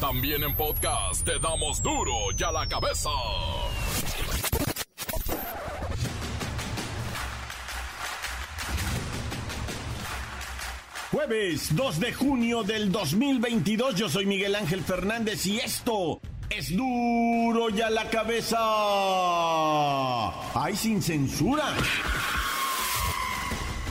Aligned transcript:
También 0.00 0.44
en 0.44 0.54
podcast 0.54 1.24
te 1.24 1.40
damos 1.40 1.82
duro 1.82 2.12
y 2.38 2.42
a 2.44 2.52
la 2.52 2.68
cabeza. 2.68 3.10
Jueves 11.10 11.74
2 11.74 11.98
de 11.98 12.12
junio 12.12 12.62
del 12.62 12.92
2022, 12.92 13.96
yo 13.96 14.08
soy 14.08 14.26
Miguel 14.26 14.54
Ángel 14.54 14.84
Fernández 14.84 15.44
y 15.46 15.58
esto 15.58 16.20
es 16.48 16.76
duro 16.76 17.68
y 17.70 17.80
a 17.80 17.90
la 17.90 18.08
cabeza. 18.08 18.56
¡Ay, 20.54 20.76
sin 20.76 21.02
censura! 21.02 21.74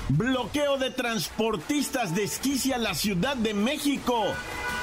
Bloqueo 0.07 0.77
de 0.77 0.91
transportistas 0.91 2.15
desquicia 2.15 2.77
la 2.77 2.93
Ciudad 2.93 3.35
de 3.35 3.53
México. 3.53 4.23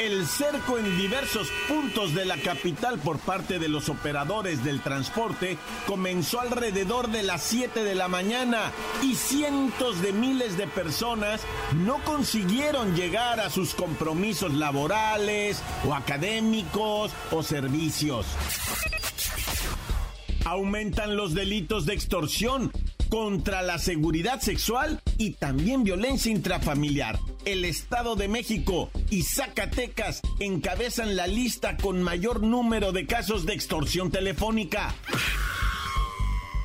El 0.00 0.26
cerco 0.26 0.76
en 0.76 0.98
diversos 0.98 1.48
puntos 1.68 2.14
de 2.14 2.24
la 2.24 2.36
capital 2.36 2.98
por 2.98 3.20
parte 3.20 3.60
de 3.60 3.68
los 3.68 3.88
operadores 3.88 4.64
del 4.64 4.80
transporte 4.80 5.56
comenzó 5.86 6.40
alrededor 6.40 7.10
de 7.10 7.22
las 7.22 7.42
7 7.44 7.84
de 7.84 7.94
la 7.94 8.08
mañana 8.08 8.72
y 9.02 9.14
cientos 9.14 10.02
de 10.02 10.12
miles 10.12 10.56
de 10.56 10.66
personas 10.66 11.42
no 11.74 12.02
consiguieron 12.02 12.96
llegar 12.96 13.38
a 13.38 13.50
sus 13.50 13.74
compromisos 13.74 14.52
laborales 14.54 15.62
o 15.86 15.94
académicos 15.94 17.12
o 17.30 17.44
servicios. 17.44 18.26
Aumentan 20.44 21.16
los 21.16 21.34
delitos 21.34 21.86
de 21.86 21.94
extorsión 21.94 22.72
contra 23.08 23.62
la 23.62 23.78
seguridad 23.78 24.40
sexual 24.40 25.00
y 25.18 25.34
también 25.34 25.84
violencia 25.84 26.32
intrafamiliar. 26.32 27.16
El 27.44 27.64
Estado 27.66 28.16
de 28.16 28.28
México 28.28 28.90
y 29.10 29.22
Zacatecas 29.22 30.22
encabezan 30.38 31.14
la 31.14 31.26
lista 31.26 31.76
con 31.76 32.02
mayor 32.02 32.42
número 32.42 32.92
de 32.92 33.06
casos 33.06 33.44
de 33.44 33.52
extorsión 33.52 34.10
telefónica. 34.10 34.94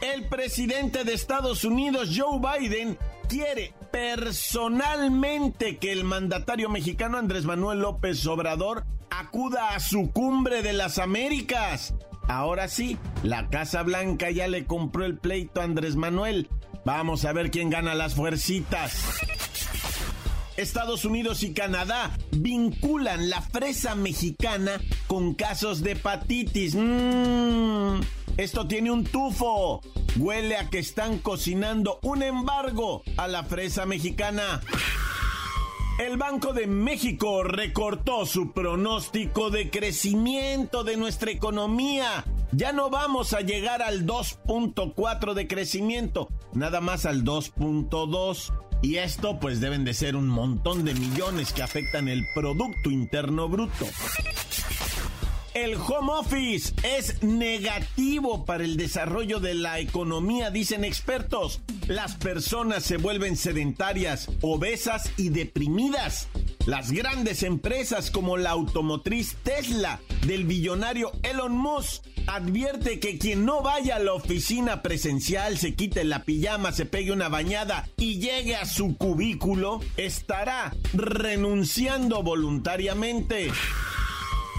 El 0.02 0.28
presidente 0.30 1.04
de 1.04 1.14
Estados 1.14 1.66
Unidos, 1.66 2.12
Joe 2.16 2.40
Biden, 2.40 2.98
quiere 3.28 3.74
personalmente 3.92 5.78
que 5.78 5.92
el 5.92 6.06
mandatario 6.06 6.70
mexicano 6.70 7.18
Andrés 7.18 7.44
Manuel 7.44 7.80
López 7.80 8.26
Obrador 8.26 8.86
acuda 9.10 9.76
a 9.76 9.82
su 9.82 10.12
cumbre 10.12 10.62
de 10.62 10.72
las 10.72 10.98
Américas. 10.98 11.94
Ahora 12.30 12.70
sí, 12.70 12.98
la 13.24 13.50
Casa 13.50 13.84
Blanca 13.84 14.32
ya 14.32 14.48
le 14.48 14.66
compró 14.66 15.04
el 15.04 15.18
pleito 15.18 15.60
a 15.60 15.66
Andrés 15.66 15.98
Manuel. 15.98 16.48
Vamos 16.86 17.26
a 17.26 17.34
ver 17.34 17.52
quién 17.52 17.70
gana 17.70 17.96
las 17.96 18.16
fuercitas. 18.16 19.04
Estados 20.60 21.06
Unidos 21.06 21.44
y 21.44 21.54
Canadá 21.54 22.18
vinculan 22.32 23.30
la 23.30 23.42
fresa 23.42 23.96
mexicana 23.96 24.82
con 25.08 25.34
casos 25.34 25.82
de 25.82 25.94
hepatitis. 25.94 26.76
Mmm, 26.76 28.02
esto 28.36 28.68
tiene 28.68 28.92
un 28.92 29.06
tufo. 29.06 29.82
Huele 30.18 30.58
a 30.58 30.70
que 30.70 30.80
están 30.80 31.20
cocinando 31.20 32.00
un 32.02 32.24
embargo 32.24 33.04
a 33.16 33.28
la 33.28 33.44
fresa 33.44 33.86
mexicana. 33.86 34.62
El 36.00 36.18
Banco 36.18 36.54
de 36.54 36.68
México 36.68 37.44
recortó 37.44 38.26
su 38.26 38.52
pronóstico 38.52 39.52
de 39.52 39.70
crecimiento 39.70 40.84
de 40.84 40.98
nuestra 40.98 41.32
economía. 41.32 42.26
Ya 42.52 42.74
no 42.74 42.90
vamos 42.90 43.34
a 43.34 43.42
llegar 43.42 43.82
al 43.82 44.06
2.4 44.06 45.34
de 45.36 45.48
crecimiento, 45.48 46.28
nada 46.54 46.82
más 46.82 47.06
al 47.06 47.24
2.2. 47.24 48.52
Y 48.82 48.96
esto 48.98 49.40
pues 49.40 49.60
deben 49.60 49.84
de 49.84 49.94
ser 49.94 50.16
un 50.16 50.28
montón 50.28 50.86
de 50.86 50.94
millones 50.94 51.52
que 51.52 51.64
afectan 51.64 52.08
el 52.08 52.26
Producto 52.34 52.90
Interno 52.90 53.50
Bruto. 53.50 53.86
El 55.54 55.76
home 55.76 56.12
office 56.12 56.74
es 56.84 57.24
negativo 57.24 58.46
para 58.46 58.64
el 58.64 58.78
desarrollo 58.78 59.40
de 59.40 59.56
la 59.56 59.80
economía, 59.80 60.52
dicen 60.52 60.84
expertos. 60.84 61.62
Las 61.88 62.16
personas 62.16 62.84
se 62.84 62.98
vuelven 62.98 63.36
sedentarias, 63.36 64.30
obesas 64.42 65.12
y 65.18 65.30
deprimidas. 65.30 66.28
Las 66.66 66.92
grandes 66.92 67.42
empresas 67.44 68.12
como 68.12 68.38
la 68.38 68.52
automotriz 68.52 69.38
Tesla 69.44 70.00
del 70.28 70.46
billonario 70.46 71.12
Elon 71.24 71.58
Musk 71.58 72.04
advierte 72.28 73.00
que 73.00 73.18
quien 73.18 73.44
no 73.44 73.64
vaya 73.64 73.96
a 73.96 74.00
la 74.00 74.14
oficina 74.14 74.84
presencial, 74.84 75.58
se 75.58 75.74
quite 75.74 76.04
la 76.04 76.24
pijama, 76.24 76.72
se 76.72 76.86
pegue 76.86 77.12
una 77.12 77.28
bañada 77.28 77.90
y 77.98 78.20
llegue 78.20 78.56
a 78.56 78.66
su 78.66 78.98
cubículo, 78.98 79.80
estará 79.98 80.76
renunciando 80.94 82.22
voluntariamente. 82.22 83.52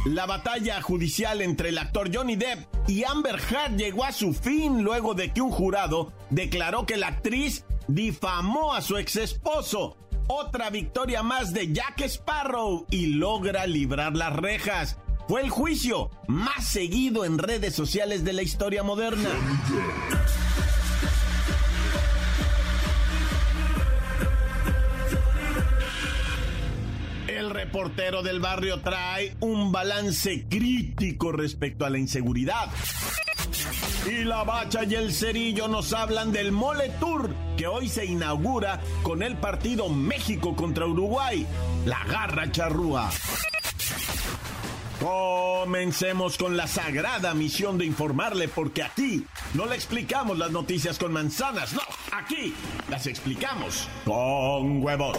La 0.07 0.25
batalla 0.25 0.81
judicial 0.81 1.43
entre 1.43 1.69
el 1.69 1.77
actor 1.77 2.11
Johnny 2.13 2.35
Depp 2.35 2.67
y 2.89 3.05
Amber 3.05 3.39
Heard 3.39 3.77
llegó 3.77 4.05
a 4.05 4.13
su 4.13 4.33
fin 4.33 4.83
luego 4.83 5.13
de 5.13 5.31
que 5.31 5.43
un 5.43 5.51
jurado 5.51 6.11
declaró 6.31 6.87
que 6.87 6.97
la 6.97 7.09
actriz 7.09 7.67
difamó 7.87 8.73
a 8.73 8.81
su 8.81 8.97
ex 8.97 9.17
esposo. 9.17 9.99
Otra 10.27 10.71
victoria 10.71 11.23
más 11.23 11.53
de 11.53 11.71
Jack 11.71 12.01
Sparrow 12.01 12.87
y 12.91 13.09
logra 13.09 13.67
librar 13.67 14.17
las 14.17 14.35
rejas. 14.35 14.97
Fue 15.29 15.43
el 15.43 15.51
juicio 15.51 16.11
más 16.27 16.65
seguido 16.65 17.27
en 17.27 17.37
redes 17.37 17.75
sociales 17.75 18.25
de 18.25 18.33
la 18.33 18.43
historia 18.43 18.83
moderna. 18.83 19.29
Reportero 27.65 28.23
del 28.23 28.41
barrio 28.41 28.81
trae 28.81 29.37
un 29.41 29.71
balance 29.71 30.47
crítico 30.49 31.31
respecto 31.31 31.85
a 31.85 31.91
la 31.91 31.99
inseguridad. 31.99 32.71
Y 34.07 34.25
la 34.25 34.45
bacha 34.45 34.85
y 34.85 34.95
el 34.95 35.13
cerillo 35.13 35.69
nos 35.69 35.93
hablan 35.93 36.33
del 36.33 36.53
Mole 36.53 36.89
Tour 36.99 37.29
que 37.59 37.67
hoy 37.67 37.91
se 37.91 38.07
inaugura 38.07 38.81
con 39.03 39.23
el 39.23 39.37
partido 39.37 39.91
México 39.91 40.57
contra 40.57 40.87
Uruguay. 40.87 41.47
La 41.85 42.03
garra 42.05 42.51
charrúa. 42.51 43.11
Comencemos 44.99 46.39
con 46.39 46.57
la 46.57 46.67
sagrada 46.67 47.35
misión 47.35 47.77
de 47.77 47.85
informarle 47.85 48.49
porque 48.49 48.83
aquí 48.83 49.27
no 49.53 49.67
le 49.67 49.75
explicamos 49.75 50.39
las 50.39 50.51
noticias 50.51 50.99
con 50.99 51.13
manzanas, 51.13 51.75
no, 51.75 51.83
aquí 52.13 52.55
las 52.89 53.07
explicamos 53.07 53.87
con 54.05 54.83
huevos. 54.83 55.19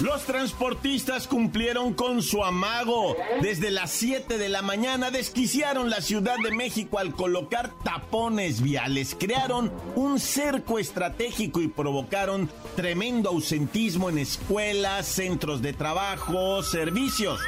Los 0.00 0.24
transportistas 0.26 1.26
cumplieron 1.26 1.92
con 1.92 2.22
su 2.22 2.44
amago. 2.44 3.16
Desde 3.42 3.72
las 3.72 3.90
7 3.90 4.38
de 4.38 4.48
la 4.48 4.62
mañana 4.62 5.10
desquiciaron 5.10 5.90
la 5.90 6.00
Ciudad 6.00 6.36
de 6.42 6.52
México 6.52 7.00
al 7.00 7.14
colocar 7.14 7.72
tapones 7.82 8.62
viales. 8.62 9.16
Crearon 9.18 9.72
un 9.96 10.20
cerco 10.20 10.78
estratégico 10.78 11.60
y 11.60 11.66
provocaron 11.66 12.48
tremendo 12.76 13.30
ausentismo 13.30 14.08
en 14.08 14.18
escuelas, 14.18 15.06
centros 15.06 15.62
de 15.62 15.72
trabajo, 15.72 16.62
servicios. 16.62 17.40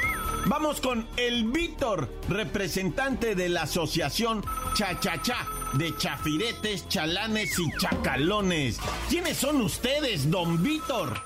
Vamos 0.47 0.81
con 0.81 1.07
el 1.15 1.45
Víctor, 1.45 2.11
representante 2.27 3.33
de 3.33 3.47
la 3.47 3.61
asociación 3.61 4.43
Cha 4.73 4.99
Cha 4.99 5.21
Cha 5.21 5.47
de 5.73 5.95
chafiretes, 5.95 6.87
chalanes 6.89 7.57
y 7.57 7.71
chacalones. 7.77 8.77
¿Quiénes 9.09 9.37
son 9.37 9.61
ustedes, 9.61 10.29
don 10.29 10.61
Víctor? 10.61 11.21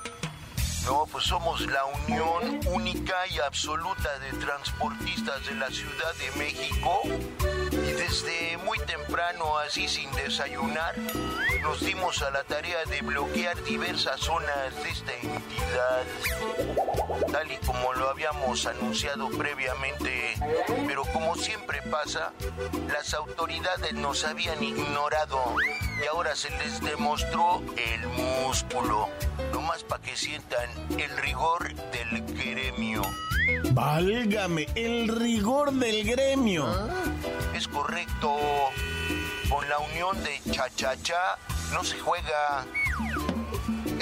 No, 0.86 1.08
pues 1.12 1.26
somos 1.26 1.62
la 1.62 1.84
unión 1.86 2.60
única 2.68 3.16
y 3.32 3.40
absoluta 3.40 4.20
de 4.20 4.32
transportistas 4.38 5.44
de 5.48 5.56
la 5.56 5.70
Ciudad 5.72 6.14
de 6.20 6.38
México. 6.38 7.02
Desde 8.08 8.58
muy 8.58 8.78
temprano, 8.80 9.58
así 9.58 9.88
sin 9.88 10.12
desayunar, 10.12 10.96
nos 11.64 11.80
dimos 11.84 12.22
a 12.22 12.30
la 12.30 12.44
tarea 12.44 12.86
de 12.86 13.02
bloquear 13.02 13.62
diversas 13.64 14.20
zonas 14.20 14.76
de 14.84 14.90
esta 14.92 15.12
entidad 15.14 16.04
tal 17.32 17.52
y 17.52 17.58
como 17.66 17.94
lo 17.94 18.10
habíamos 18.10 18.66
anunciado 18.68 19.30
previamente, 19.30 20.36
pero 20.86 21.04
como 21.14 21.36
siempre 21.36 21.82
pasa, 21.90 22.32
las 22.94 23.14
autoridades 23.16 23.94
nos 23.94 24.24
habían 24.24 24.64
ignorado 24.64 25.40
y 26.02 26.08
ahora 26.08 26.36
se 26.36 26.52
les 26.52 26.82
demostró 26.82 27.64
el 27.76 28.08
músculo, 28.08 29.10
nomás 29.52 29.84
para 29.84 30.04
que 30.04 30.16
sientan 30.16 30.70
el 31.00 31.18
rigor 31.18 31.74
del 31.74 32.24
gremio. 32.36 33.02
Válgame, 33.72 34.68
el 34.76 35.08
rigor 35.08 35.72
del 35.74 36.04
gremio. 36.06 36.68
Es 37.56 37.70
correcto, 37.70 38.38
con 39.50 39.70
la 39.70 39.80
unión 39.80 40.22
de 40.26 40.42
cha-cha-cha 40.52 41.38
no 41.72 41.86
se 41.86 41.98
juega. 41.98 42.66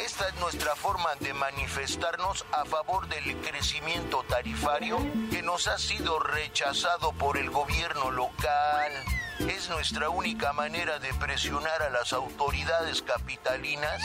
Esta 0.04 0.28
es 0.28 0.36
nuestra 0.40 0.76
forma 0.76 1.14
de 1.20 1.36
manifestarnos 1.36 2.48
a 2.52 2.66
favor 2.66 3.08
del 3.10 3.38
crecimiento 3.42 4.26
tarifario 4.28 4.98
que 5.30 5.44
nos 5.44 5.68
ha 5.68 5.78
sido 5.78 6.18
rechazado 6.18 7.12
por 7.12 7.38
el 7.38 7.52
gobierno 7.52 8.10
local. 8.10 8.92
Es 9.38 9.70
nuestra 9.70 10.10
única 10.10 10.52
manera 10.54 10.98
de 10.98 11.14
presionar 11.14 11.84
a 11.84 11.92
las 11.92 12.12
autoridades 12.12 13.04
capitalinas 13.04 14.02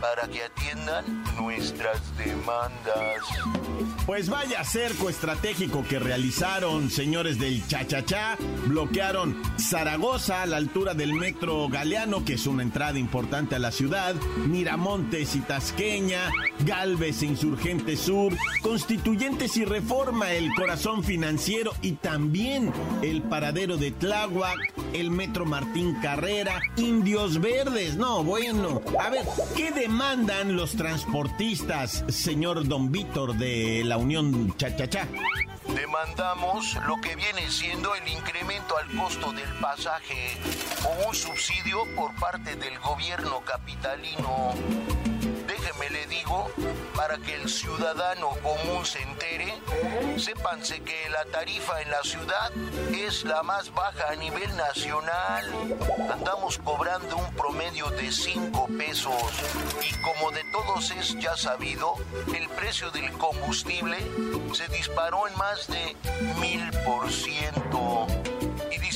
para 0.00 0.26
que 0.26 0.42
atiendan 0.42 1.22
nuestras 1.36 2.16
demandas. 2.16 3.22
Pues 4.06 4.28
vaya 4.28 4.64
cerco 4.64 5.08
estratégico 5.08 5.84
que 5.88 5.98
realizaron, 5.98 6.90
señores 6.90 7.38
del 7.38 7.66
Cha-Cha-Cha. 7.66 8.36
Bloquearon 8.66 9.40
Zaragoza 9.58 10.42
a 10.42 10.46
la 10.46 10.56
altura 10.56 10.94
del 10.94 11.14
metro 11.14 11.68
Galeano, 11.68 12.24
que 12.24 12.34
es 12.34 12.46
una 12.46 12.62
entrada 12.62 12.98
importante 12.98 13.54
a 13.54 13.58
la 13.58 13.70
ciudad, 13.70 14.14
Miramontes 14.46 15.36
y 15.36 15.40
Tasqueña, 15.40 16.30
Galvez 16.66 17.22
e 17.22 17.26
Insurgente 17.26 17.96
Sur, 17.96 18.36
Constituyentes 18.62 19.56
y 19.56 19.64
Reforma, 19.64 20.32
el 20.32 20.52
corazón 20.54 21.04
financiero 21.04 21.72
y 21.82 21.92
también 21.92 22.72
el 23.02 23.22
paradero 23.22 23.76
de 23.76 23.92
Tláhuac, 23.92 24.58
el 24.92 25.10
metro 25.10 25.46
Martín 25.46 25.96
Carrera, 26.02 26.60
Indios 26.76 27.40
Verdes. 27.40 27.96
No, 27.96 28.24
bueno. 28.24 28.82
A 28.98 29.10
ver, 29.10 29.24
¿qué 29.56 29.70
demandan 29.70 30.56
los 30.56 30.72
transportistas, 30.72 32.04
señor 32.08 32.66
Don 32.66 32.90
Víctor 32.90 33.36
de 33.36 33.69
la 33.84 33.96
Unión 33.96 34.56
Cha-Cha-Cha? 34.56 35.06
Demandamos 35.74 36.76
lo 36.86 37.00
que 37.00 37.14
viene 37.14 37.48
siendo 37.50 37.94
el 37.94 38.08
incremento 38.08 38.76
al 38.76 38.96
costo 38.96 39.32
del 39.32 39.48
pasaje 39.60 40.36
o 40.84 41.08
un 41.08 41.14
subsidio 41.14 41.84
por 41.94 42.14
parte 42.16 42.56
del 42.56 42.78
gobierno 42.80 43.40
capitalino 43.44 44.54
para 46.94 47.18
que 47.18 47.34
el 47.34 47.48
ciudadano 47.48 48.30
común 48.42 48.84
se 48.84 49.02
entere, 49.02 49.52
sépanse 50.18 50.80
que 50.80 51.08
la 51.10 51.24
tarifa 51.26 51.80
en 51.82 51.90
la 51.90 52.02
ciudad 52.02 52.52
es 52.92 53.24
la 53.24 53.42
más 53.42 53.72
baja 53.74 54.10
a 54.10 54.16
nivel 54.16 54.54
nacional. 54.56 55.44
Andamos 56.12 56.58
cobrando 56.58 57.16
un 57.16 57.34
promedio 57.34 57.90
de 57.90 58.12
5 58.12 58.68
pesos 58.78 59.14
y 59.82 60.02
como 60.02 60.30
de 60.30 60.42
todos 60.52 60.90
es 60.90 61.18
ya 61.18 61.36
sabido, 61.36 61.94
el 62.34 62.48
precio 62.50 62.90
del 62.90 63.10
combustible 63.12 63.98
se 64.52 64.68
disparó 64.68 65.26
en 65.28 65.36
más 65.36 65.66
de 65.68 65.96
mil 66.40 66.70
por 66.84 67.10
ciento. 67.10 68.06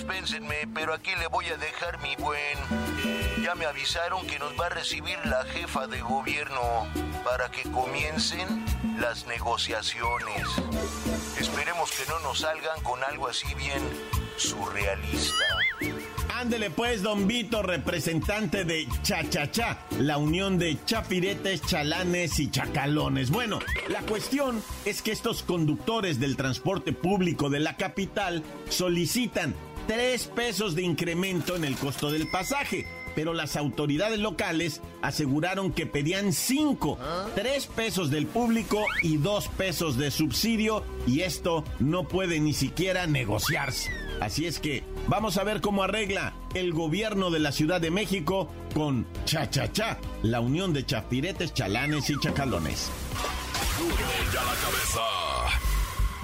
Dispénsenme, 0.04 0.68
pero 0.74 0.92
aquí 0.92 1.12
le 1.18 1.28
voy 1.28 1.46
a 1.46 1.56
dejar 1.56 1.98
mi 2.02 2.14
buen. 2.16 2.58
Ya 3.42 3.54
me 3.54 3.64
avisaron 3.64 4.26
que 4.26 4.38
nos 4.38 4.52
va 4.60 4.66
a 4.66 4.68
recibir 4.68 5.16
la 5.24 5.44
jefa 5.46 5.86
de 5.86 6.02
gobierno 6.02 6.86
para 7.24 7.50
que 7.50 7.62
comiencen 7.70 8.66
las 9.00 9.26
negociaciones. 9.26 10.46
Esperemos 11.40 11.90
que 11.92 12.06
no 12.10 12.18
nos 12.20 12.40
salgan 12.40 12.82
con 12.82 13.02
algo 13.02 13.28
así 13.28 13.46
bien 13.54 13.80
surrealista. 14.36 15.44
Ándele 16.34 16.68
pues, 16.68 17.02
don 17.02 17.26
Vito, 17.26 17.62
representante 17.62 18.64
de 18.64 18.86
Cha-Cha-Cha, 19.02 19.86
la 20.00 20.18
unión 20.18 20.58
de 20.58 20.76
chapiretes, 20.84 21.62
chalanes 21.62 22.38
y 22.40 22.50
chacalones. 22.50 23.30
Bueno, 23.30 23.58
la 23.88 24.02
cuestión 24.02 24.62
es 24.84 25.00
que 25.00 25.12
estos 25.12 25.42
conductores 25.42 26.20
del 26.20 26.36
transporte 26.36 26.92
público 26.92 27.48
de 27.48 27.60
la 27.60 27.78
capital 27.78 28.42
solicitan 28.68 29.54
tres 29.86 30.26
pesos 30.26 30.74
de 30.74 30.82
incremento 30.82 31.56
en 31.56 31.64
el 31.64 31.76
costo 31.76 32.10
del 32.10 32.26
pasaje 32.28 32.86
pero 33.14 33.32
las 33.32 33.56
autoridades 33.56 34.18
locales 34.18 34.80
aseguraron 35.02 35.72
que 35.72 35.86
pedían 35.86 36.32
5, 36.32 36.98
3 37.34 37.66
pesos 37.68 38.10
del 38.10 38.26
público 38.26 38.84
y 39.02 39.16
2 39.16 39.48
pesos 39.48 39.96
de 39.96 40.10
subsidio 40.10 40.84
y 41.06 41.20
esto 41.20 41.64
no 41.78 42.08
puede 42.08 42.40
ni 42.40 42.52
siquiera 42.52 43.06
negociarse. 43.06 43.90
Así 44.20 44.46
es 44.46 44.58
que 44.58 44.84
vamos 45.08 45.36
a 45.36 45.44
ver 45.44 45.60
cómo 45.60 45.82
arregla 45.82 46.34
el 46.54 46.72
gobierno 46.72 47.30
de 47.30 47.40
la 47.40 47.52
Ciudad 47.52 47.80
de 47.80 47.90
México 47.90 48.50
con 48.74 49.06
Cha 49.24 49.50
Cha 49.50 49.70
Cha, 49.72 49.98
la 50.22 50.40
unión 50.40 50.72
de 50.72 50.84
chapiretes, 50.84 51.54
chalanes 51.54 52.10
y 52.10 52.18
chacalones. 52.18 52.90
la 54.32 54.40
cabeza. 54.40 55.33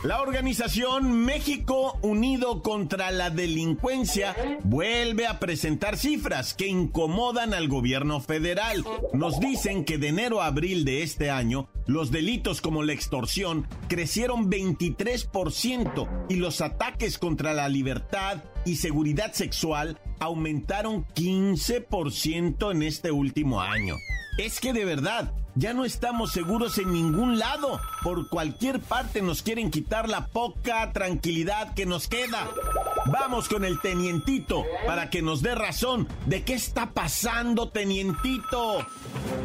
La 0.02 0.22
organización 0.22 1.26
México 1.26 1.98
Unido 2.00 2.62
contra 2.62 3.10
la 3.10 3.28
Delincuencia 3.28 4.34
vuelve 4.64 5.26
a 5.26 5.38
presentar 5.38 5.98
cifras 5.98 6.54
que 6.54 6.66
incomodan 6.66 7.52
al 7.52 7.68
gobierno 7.68 8.18
federal. 8.20 8.82
Nos 9.12 9.40
dicen 9.40 9.84
que 9.84 9.98
de 9.98 10.08
enero 10.08 10.40
a 10.40 10.46
abril 10.46 10.86
de 10.86 11.02
este 11.02 11.28
año, 11.28 11.68
los 11.86 12.10
delitos 12.10 12.62
como 12.62 12.82
la 12.82 12.94
extorsión 12.94 13.68
crecieron 13.88 14.50
23% 14.50 16.08
y 16.30 16.36
los 16.36 16.62
ataques 16.62 17.18
contra 17.18 17.52
la 17.52 17.68
libertad 17.68 18.42
y 18.64 18.76
seguridad 18.76 19.34
sexual 19.34 20.00
aumentaron 20.18 21.04
15% 21.08 22.72
en 22.72 22.82
este 22.82 23.10
último 23.10 23.60
año. 23.60 23.96
Es 24.38 24.60
que 24.60 24.72
de 24.72 24.86
verdad, 24.86 25.34
ya 25.60 25.74
no 25.74 25.84
estamos 25.84 26.32
seguros 26.32 26.78
en 26.78 26.90
ningún 26.90 27.38
lado. 27.38 27.80
Por 28.02 28.30
cualquier 28.30 28.80
parte 28.80 29.20
nos 29.20 29.42
quieren 29.42 29.70
quitar 29.70 30.08
la 30.08 30.26
poca 30.26 30.90
tranquilidad 30.92 31.74
que 31.74 31.84
nos 31.84 32.08
queda. 32.08 32.48
Vamos 33.06 33.46
con 33.46 33.66
el 33.66 33.78
tenientito 33.78 34.64
para 34.86 35.10
que 35.10 35.20
nos 35.20 35.42
dé 35.42 35.54
razón 35.54 36.08
de 36.24 36.44
qué 36.44 36.54
está 36.54 36.92
pasando, 36.92 37.68
tenientito. 37.68 38.86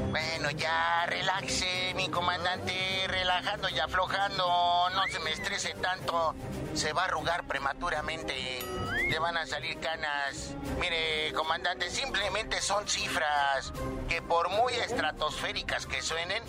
Bueno, 0.09 0.51
ya 0.51 1.05
relaxe, 1.07 1.93
mi 1.95 2.07
comandante, 2.07 2.73
relajando 3.09 3.67
y 3.67 3.77
aflojando. 3.79 4.45
No 4.93 5.03
se 5.11 5.19
me 5.19 5.31
estrese 5.31 5.73
tanto. 5.81 6.33
Se 6.73 6.93
va 6.93 7.01
a 7.01 7.05
arrugar 7.05 7.45
prematuramente. 7.47 8.33
Le 9.09 9.19
van 9.19 9.35
a 9.35 9.45
salir 9.45 9.77
canas. 9.79 10.55
Mire, 10.79 11.33
comandante, 11.33 11.89
simplemente 11.89 12.61
son 12.61 12.87
cifras 12.87 13.73
que 14.07 14.21
por 14.21 14.49
muy 14.49 14.73
estratosféricas 14.73 15.85
que 15.85 16.01
suenen, 16.05 16.43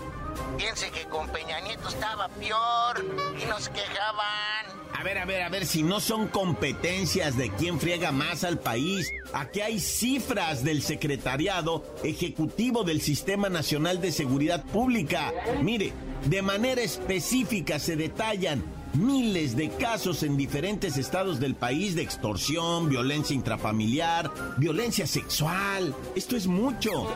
piense 0.59 0.91
que 0.91 1.07
con 1.07 1.27
Peña 1.31 1.61
Nieto 1.61 1.89
estaba 1.89 2.29
peor 2.29 3.03
y 3.43 3.47
nos 3.47 3.71
quejaban. 3.71 4.67
A 4.93 5.03
ver, 5.03 5.17
a 5.17 5.25
ver, 5.25 5.43
a 5.43 5.49
ver, 5.49 5.65
si 5.65 5.83
no 5.83 5.99
son 6.01 6.29
competencias 6.29 7.39
de 7.39 7.51
quién 7.51 7.81
friega 7.81 8.13
más 8.13 8.45
al 8.45 8.59
país, 8.59 9.11
aquí 9.33 9.63
hay 9.63 9.81
cifras 9.81 10.63
del 10.63 10.83
Secretariado 10.83 11.85
Ejecutivo 12.05 12.85
del 12.85 13.01
Sistema 13.01 13.49
Nacional 13.49 14.03
de 14.03 14.13
Seguridad 14.13 14.63
Pública. 14.65 15.33
Mire, 15.63 15.95
de 16.27 16.43
manera 16.43 16.83
específica 16.83 17.79
se 17.79 17.97
detallan 17.97 18.63
miles 18.95 19.57
de 19.57 19.69
casos 19.71 20.23
en 20.23 20.37
diferentes 20.37 20.97
estados 20.97 21.41
del 21.41 21.55
país 21.55 21.95
de 21.95 22.03
extorsión, 22.03 22.89
violencia 22.89 23.35
intrafamiliar, 23.35 24.31
violencia 24.57 25.07
sexual. 25.07 25.95
Esto 26.15 26.37
es 26.37 26.47
mucho. 26.47 27.07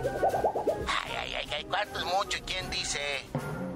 ¿Cuánto 1.71 2.01
es 2.01 2.05
mucho? 2.05 2.39
¿Y 2.39 2.43
quién 2.43 2.69
dice? 2.69 3.01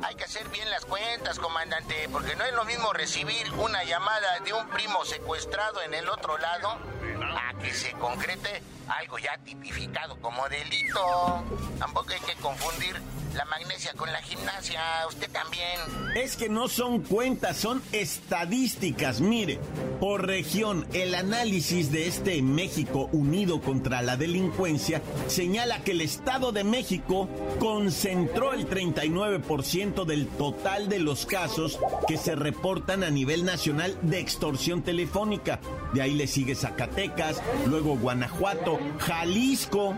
Hay 0.03 0.17
que 0.17 0.25
hacer 0.25 0.47
bien 0.49 0.69
las 0.71 0.85
cuentas, 0.85 1.39
comandante, 1.39 2.09
porque 2.13 2.37
no 2.37 2.45
es 2.45 2.53
lo 2.53 2.65
mismo 2.65 2.93
recibir 2.93 3.51
una 3.55 3.85
llamada 3.85 4.41
de 4.41 4.53
un 4.53 4.69
primo 4.69 5.05
secuestrado 5.05 5.81
en 5.81 5.95
el 5.95 6.09
otro 6.11 6.37
lado 6.37 6.77
a 7.23 7.55
que 7.59 7.73
se 7.73 7.93
concrete 7.93 8.63
algo 8.89 9.19
ya 9.19 9.39
tipificado 9.39 10.21
como 10.21 10.47
delito. 10.49 11.43
Tampoco 11.79 12.11
hay 12.13 12.21
que 12.21 12.35
confundir 12.35 13.01
la 13.35 13.45
magnesia 13.47 13.93
con 13.95 14.11
la 14.13 14.23
gimnasia, 14.23 14.81
usted 15.09 15.31
también. 15.31 15.81
Es 16.15 16.37
que 16.37 16.49
no 16.49 16.69
son 16.69 17.03
cuentas, 17.03 17.57
son 17.57 17.83
estadísticas. 17.93 19.21
Mire, 19.21 19.59
por 20.01 20.27
región, 20.27 20.87
el 20.93 21.15
análisis 21.15 21.91
de 21.91 22.07
este 22.07 22.41
México 22.43 23.09
unido 23.13 23.61
contra 23.61 24.03
la 24.03 24.17
delincuencia 24.17 25.03
señala 25.27 25.83
que 25.83 25.93
el 25.93 26.01
Estado 26.01 26.53
de 26.53 26.65
México 26.65 27.29
concentró 27.59 28.53
el 28.53 28.69
39% 28.69 30.05
del 30.05 30.29
total 30.29 30.89
de 30.89 31.01
los 31.01 31.27
casos 31.27 31.79
que 32.07 32.17
se 32.17 32.35
reportan 32.35 33.03
a 33.03 33.11
nivel 33.11 33.45
nacional 33.45 33.97
de 34.03 34.21
extorsión 34.21 34.83
telefónica. 34.83 35.61
De 35.93 36.03
ahí 36.03 36.15
le 36.15 36.27
sigue 36.27 36.55
Zacatecas, 36.55 37.43
luego 37.67 37.97
Guanajuato, 37.97 38.79
Jalisco, 38.99 39.97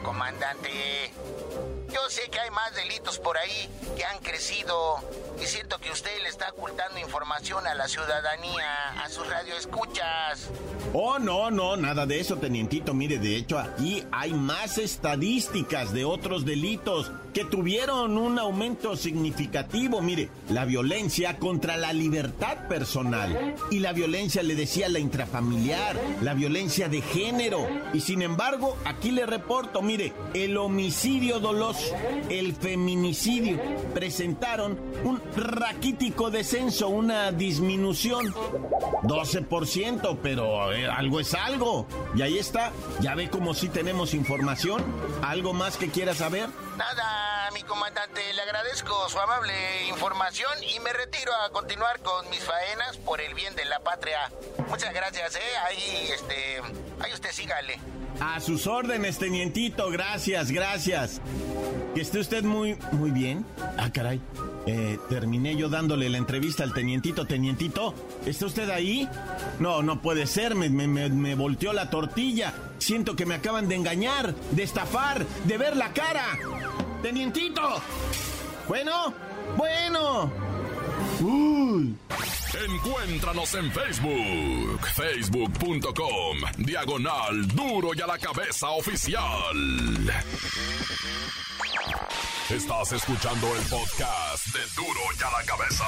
comandante. 0.00 1.12
Yo 1.88 2.08
sé 2.08 2.28
que 2.30 2.40
hay 2.40 2.50
más 2.50 2.74
delitos 2.74 3.18
por 3.18 3.36
ahí 3.36 3.68
que 3.96 4.04
han 4.04 4.18
crecido 4.20 4.98
y 5.40 5.46
siento 5.46 5.78
que 5.78 5.90
usted 5.90 6.10
le 6.22 6.28
está 6.28 6.50
ocultando 6.50 6.98
información 6.98 7.66
a 7.66 7.74
la 7.74 7.88
ciudadanía, 7.88 9.02
a 9.02 9.08
sus 9.08 9.26
radioescuchas. 9.28 10.50
Oh, 10.92 11.18
no, 11.18 11.50
no, 11.50 11.76
nada 11.76 12.06
de 12.06 12.20
eso, 12.20 12.36
tenientito. 12.36 12.94
Mire, 12.94 13.18
de 13.18 13.36
hecho, 13.36 13.58
aquí 13.58 14.04
hay 14.12 14.32
más 14.34 14.78
estadísticas 14.78 15.92
de 15.92 16.04
otros 16.04 16.44
delitos 16.44 17.10
que 17.32 17.44
tuvieron 17.44 18.18
un 18.18 18.38
aumento 18.38 18.96
significativo. 18.96 20.02
Mire, 20.02 20.28
la 20.50 20.64
violencia 20.64 21.38
contra 21.38 21.76
la 21.76 21.92
libertad 21.92 22.68
personal 22.68 23.54
y 23.70 23.78
la 23.78 23.92
violencia, 23.92 24.42
le 24.42 24.54
decía, 24.54 24.88
la 24.88 24.98
intrafamiliar, 24.98 25.96
la 26.20 26.34
violencia 26.34 26.88
de 26.88 27.00
género. 27.00 27.66
Y 27.94 28.00
sin 28.00 28.22
embargo, 28.22 28.76
aquí 28.84 29.10
le 29.10 29.24
reporto, 29.24 29.80
mire, 29.80 30.12
el 30.34 30.56
homicidio 30.56 31.40
doloso, 31.40 31.94
el 32.28 32.54
feminicidio, 32.54 33.58
presentaron 33.94 34.78
un 35.04 35.21
raquítico 35.36 36.30
descenso, 36.30 36.88
una 36.88 37.32
disminución. 37.32 38.32
12%, 39.02 40.18
pero 40.22 40.72
eh, 40.72 40.86
algo 40.86 41.20
es 41.20 41.34
algo. 41.34 41.86
Y 42.14 42.22
ahí 42.22 42.38
está, 42.38 42.72
ya 43.00 43.14
ve 43.14 43.28
como 43.30 43.54
si 43.54 43.68
tenemos 43.68 44.14
información. 44.14 44.82
¿Algo 45.22 45.52
más 45.52 45.76
que 45.76 45.90
quiera 45.90 46.14
saber? 46.14 46.48
Nada, 46.76 47.50
mi 47.52 47.62
comandante, 47.62 48.20
le 48.32 48.42
agradezco 48.42 49.08
su 49.08 49.18
amable 49.18 49.52
información 49.88 50.50
y 50.74 50.80
me 50.80 50.92
retiro 50.92 51.32
a 51.44 51.50
continuar 51.50 52.00
con 52.00 52.28
mis 52.30 52.40
faenas 52.40 52.96
por 52.98 53.20
el 53.20 53.34
bien 53.34 53.54
de 53.56 53.64
la 53.64 53.80
patria. 53.80 54.30
Muchas 54.68 54.92
gracias, 54.94 55.36
eh. 55.36 55.40
Ahí, 55.66 56.10
este, 56.14 56.60
ahí 57.00 57.12
usted 57.12 57.32
sígale. 57.32 57.78
A 58.20 58.40
sus 58.40 58.66
órdenes, 58.66 59.18
tenientito, 59.18 59.90
gracias, 59.90 60.50
gracias. 60.50 61.20
Que 61.94 62.02
esté 62.02 62.20
usted 62.20 62.44
muy, 62.44 62.76
muy 62.92 63.10
bien. 63.10 63.44
Ah, 63.76 63.90
caray. 63.92 64.20
Eh, 64.66 64.98
terminé 65.08 65.56
yo 65.56 65.68
dándole 65.68 66.08
la 66.08 66.18
entrevista 66.18 66.62
al 66.62 66.72
tenientito. 66.72 67.26
Tenientito, 67.26 67.94
¿está 68.26 68.46
usted 68.46 68.70
ahí? 68.70 69.08
No, 69.58 69.82
no 69.82 70.00
puede 70.00 70.26
ser, 70.26 70.54
me, 70.54 70.68
me, 70.68 70.86
me, 70.86 71.34
volteó 71.34 71.72
la 71.72 71.90
tortilla. 71.90 72.54
Siento 72.78 73.16
que 73.16 73.26
me 73.26 73.34
acaban 73.34 73.68
de 73.68 73.74
engañar, 73.74 74.34
de 74.52 74.62
estafar, 74.62 75.26
de 75.44 75.58
ver 75.58 75.76
la 75.76 75.92
cara. 75.92 76.38
Tenientito. 77.02 77.82
Bueno, 78.68 79.12
bueno. 79.56 80.32
Uy. 81.20 81.96
Encuéntranos 82.54 83.54
en 83.54 83.72
Facebook, 83.72 84.86
facebook.com, 84.94 86.36
diagonal 86.58 87.48
duro 87.48 87.90
y 87.94 88.00
a 88.02 88.06
la 88.06 88.18
cabeza 88.18 88.68
oficial. 88.70 89.22
Estás 92.54 92.92
escuchando 92.92 93.46
el 93.56 93.62
podcast 93.62 94.46
de 94.48 94.60
Duro 94.76 95.00
y 95.18 95.22
a 95.22 95.30
la 95.30 95.46
cabeza. 95.46 95.84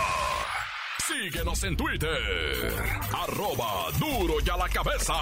Síguenos 1.06 1.62
en 1.62 1.76
Twitter, 1.76 2.72
arroba 3.12 3.90
duro 3.98 4.36
y 4.42 4.48
a 4.48 4.56
la 4.56 4.68
cabeza. 4.70 5.12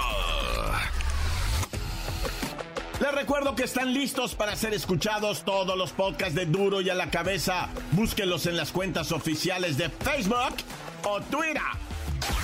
Les 3.00 3.12
recuerdo 3.12 3.56
que 3.56 3.64
están 3.64 3.92
listos 3.92 4.36
para 4.36 4.54
ser 4.54 4.72
escuchados 4.72 5.44
todos 5.44 5.76
los 5.76 5.90
podcasts 5.90 6.36
de 6.36 6.46
Duro 6.46 6.80
y 6.80 6.90
a 6.90 6.94
la 6.94 7.10
cabeza. 7.10 7.68
Búsquenlos 7.90 8.46
en 8.46 8.56
las 8.56 8.70
cuentas 8.70 9.10
oficiales 9.10 9.76
de 9.76 9.90
Facebook 9.90 10.54
o 11.02 11.20
Twitter. 11.22 11.62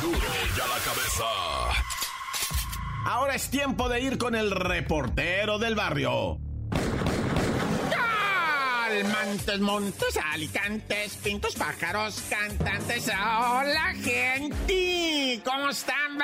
Duro 0.02 0.18
y 0.18 0.60
a 0.60 0.66
la 0.66 0.78
cabeza. 0.84 1.24
Ahora 3.04 3.36
es 3.36 3.48
tiempo 3.48 3.88
de 3.88 4.00
ir 4.00 4.18
con 4.18 4.34
el 4.34 4.50
reportero 4.50 5.60
del 5.60 5.76
barrio. 5.76 6.40
Montes, 8.88 9.60
montes, 9.60 10.16
alicantes, 10.32 11.16
pintos, 11.22 11.54
pájaros, 11.56 12.22
cantantes. 12.30 13.08
Hola, 13.08 13.94
gente. 14.02 15.42
¿Cómo 15.44 15.68
están? 15.68 16.18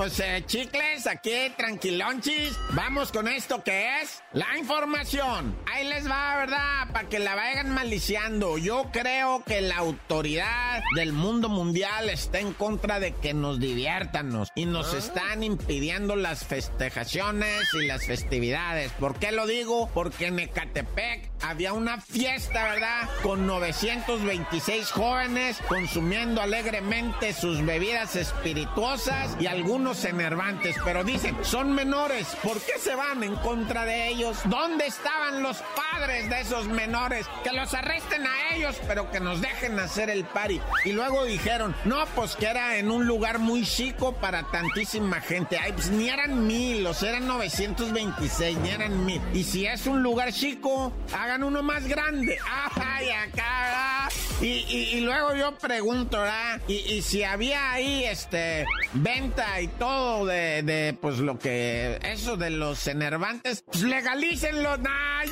Pues 0.00 0.18
eh, 0.18 0.42
chicles, 0.46 1.06
aquí 1.06 1.52
tranquilonchis. 1.58 2.58
Vamos 2.70 3.12
con 3.12 3.28
esto 3.28 3.62
que 3.62 4.00
es 4.00 4.22
la 4.32 4.56
información. 4.56 5.54
Ahí 5.70 5.86
les 5.86 6.10
va, 6.10 6.38
¿verdad? 6.38 6.90
Para 6.90 7.06
que 7.10 7.18
la 7.18 7.34
vayan 7.34 7.68
maliciando. 7.68 8.56
Yo 8.56 8.88
creo 8.92 9.44
que 9.44 9.60
la 9.60 9.76
autoridad 9.76 10.80
del 10.96 11.12
mundo 11.12 11.50
mundial 11.50 12.08
está 12.08 12.38
en 12.38 12.54
contra 12.54 12.98
de 12.98 13.12
que 13.12 13.34
nos 13.34 13.60
diviértanos 13.60 14.48
y 14.54 14.64
nos 14.64 14.94
están 14.94 15.42
impidiendo 15.42 16.16
las 16.16 16.46
festejaciones 16.46 17.68
y 17.74 17.84
las 17.86 18.06
festividades. 18.06 18.92
¿Por 18.92 19.18
qué 19.18 19.32
lo 19.32 19.46
digo? 19.46 19.90
Porque 19.92 20.28
en 20.28 20.38
Ecatepec 20.38 21.30
había 21.42 21.74
una 21.74 22.00
fiesta, 22.00 22.64
¿verdad? 22.70 23.06
Con 23.22 23.46
926 23.46 24.92
jóvenes 24.92 25.58
consumiendo 25.68 26.40
alegremente 26.40 27.34
sus 27.34 27.62
bebidas 27.66 28.16
espirituosas 28.16 29.36
y 29.38 29.46
algunos 29.46 29.89
enervantes. 30.04 30.76
Pero 30.84 31.04
dicen, 31.04 31.36
son 31.42 31.72
menores. 31.72 32.36
¿Por 32.42 32.60
qué 32.60 32.78
se 32.78 32.94
van 32.94 33.22
en 33.22 33.34
contra 33.36 33.84
de 33.84 34.08
ellos? 34.08 34.38
¿Dónde 34.44 34.86
estaban 34.86 35.42
los 35.42 35.58
padres 35.58 35.89
de 36.06 36.40
esos 36.40 36.66
menores? 36.66 37.26
Que 37.44 37.52
los 37.52 37.74
arresten 37.74 38.26
a 38.26 38.54
ellos, 38.54 38.76
pero 38.86 39.10
que 39.10 39.20
nos 39.20 39.40
dejen 39.40 39.78
hacer 39.78 40.08
el 40.08 40.24
party. 40.24 40.60
Y 40.84 40.92
luego 40.92 41.24
dijeron, 41.24 41.74
no, 41.84 42.06
pues 42.14 42.36
que 42.36 42.46
era 42.46 42.76
en 42.76 42.90
un 42.90 43.06
lugar 43.06 43.38
muy 43.38 43.64
chico 43.64 44.14
para 44.14 44.44
tantísima 44.44 45.20
gente. 45.20 45.58
Ay, 45.58 45.72
pues 45.72 45.90
ni 45.90 46.08
eran 46.08 46.46
mil, 46.46 46.86
o 46.86 46.94
sea, 46.94 47.10
eran 47.10 47.26
926, 47.26 48.58
ni 48.58 48.70
eran 48.70 49.04
mil. 49.04 49.20
Y 49.34 49.44
si 49.44 49.66
es 49.66 49.86
un 49.86 50.02
lugar 50.02 50.32
chico, 50.32 50.92
hagan 51.12 51.42
uno 51.42 51.62
más 51.62 51.86
grande. 51.86 52.38
Ay, 52.74 53.10
acá, 53.10 54.08
y, 54.40 54.46
y, 54.46 55.00
luego 55.00 55.34
yo 55.34 55.58
pregunto, 55.58 56.18
¿verdad? 56.18 56.62
Y, 56.66 56.76
y, 56.76 57.02
si 57.02 57.22
había 57.24 57.72
ahí, 57.72 58.04
este, 58.04 58.64
venta 58.94 59.60
y 59.60 59.68
todo 59.68 60.24
de, 60.24 60.96
pues 60.98 61.18
lo 61.18 61.38
que, 61.38 61.98
eso 62.02 62.38
de 62.38 62.48
los 62.48 62.86
enervantes, 62.86 63.62
pues 63.66 63.82
legalícenlo. 63.82 64.78
¡Ay! 64.88 65.28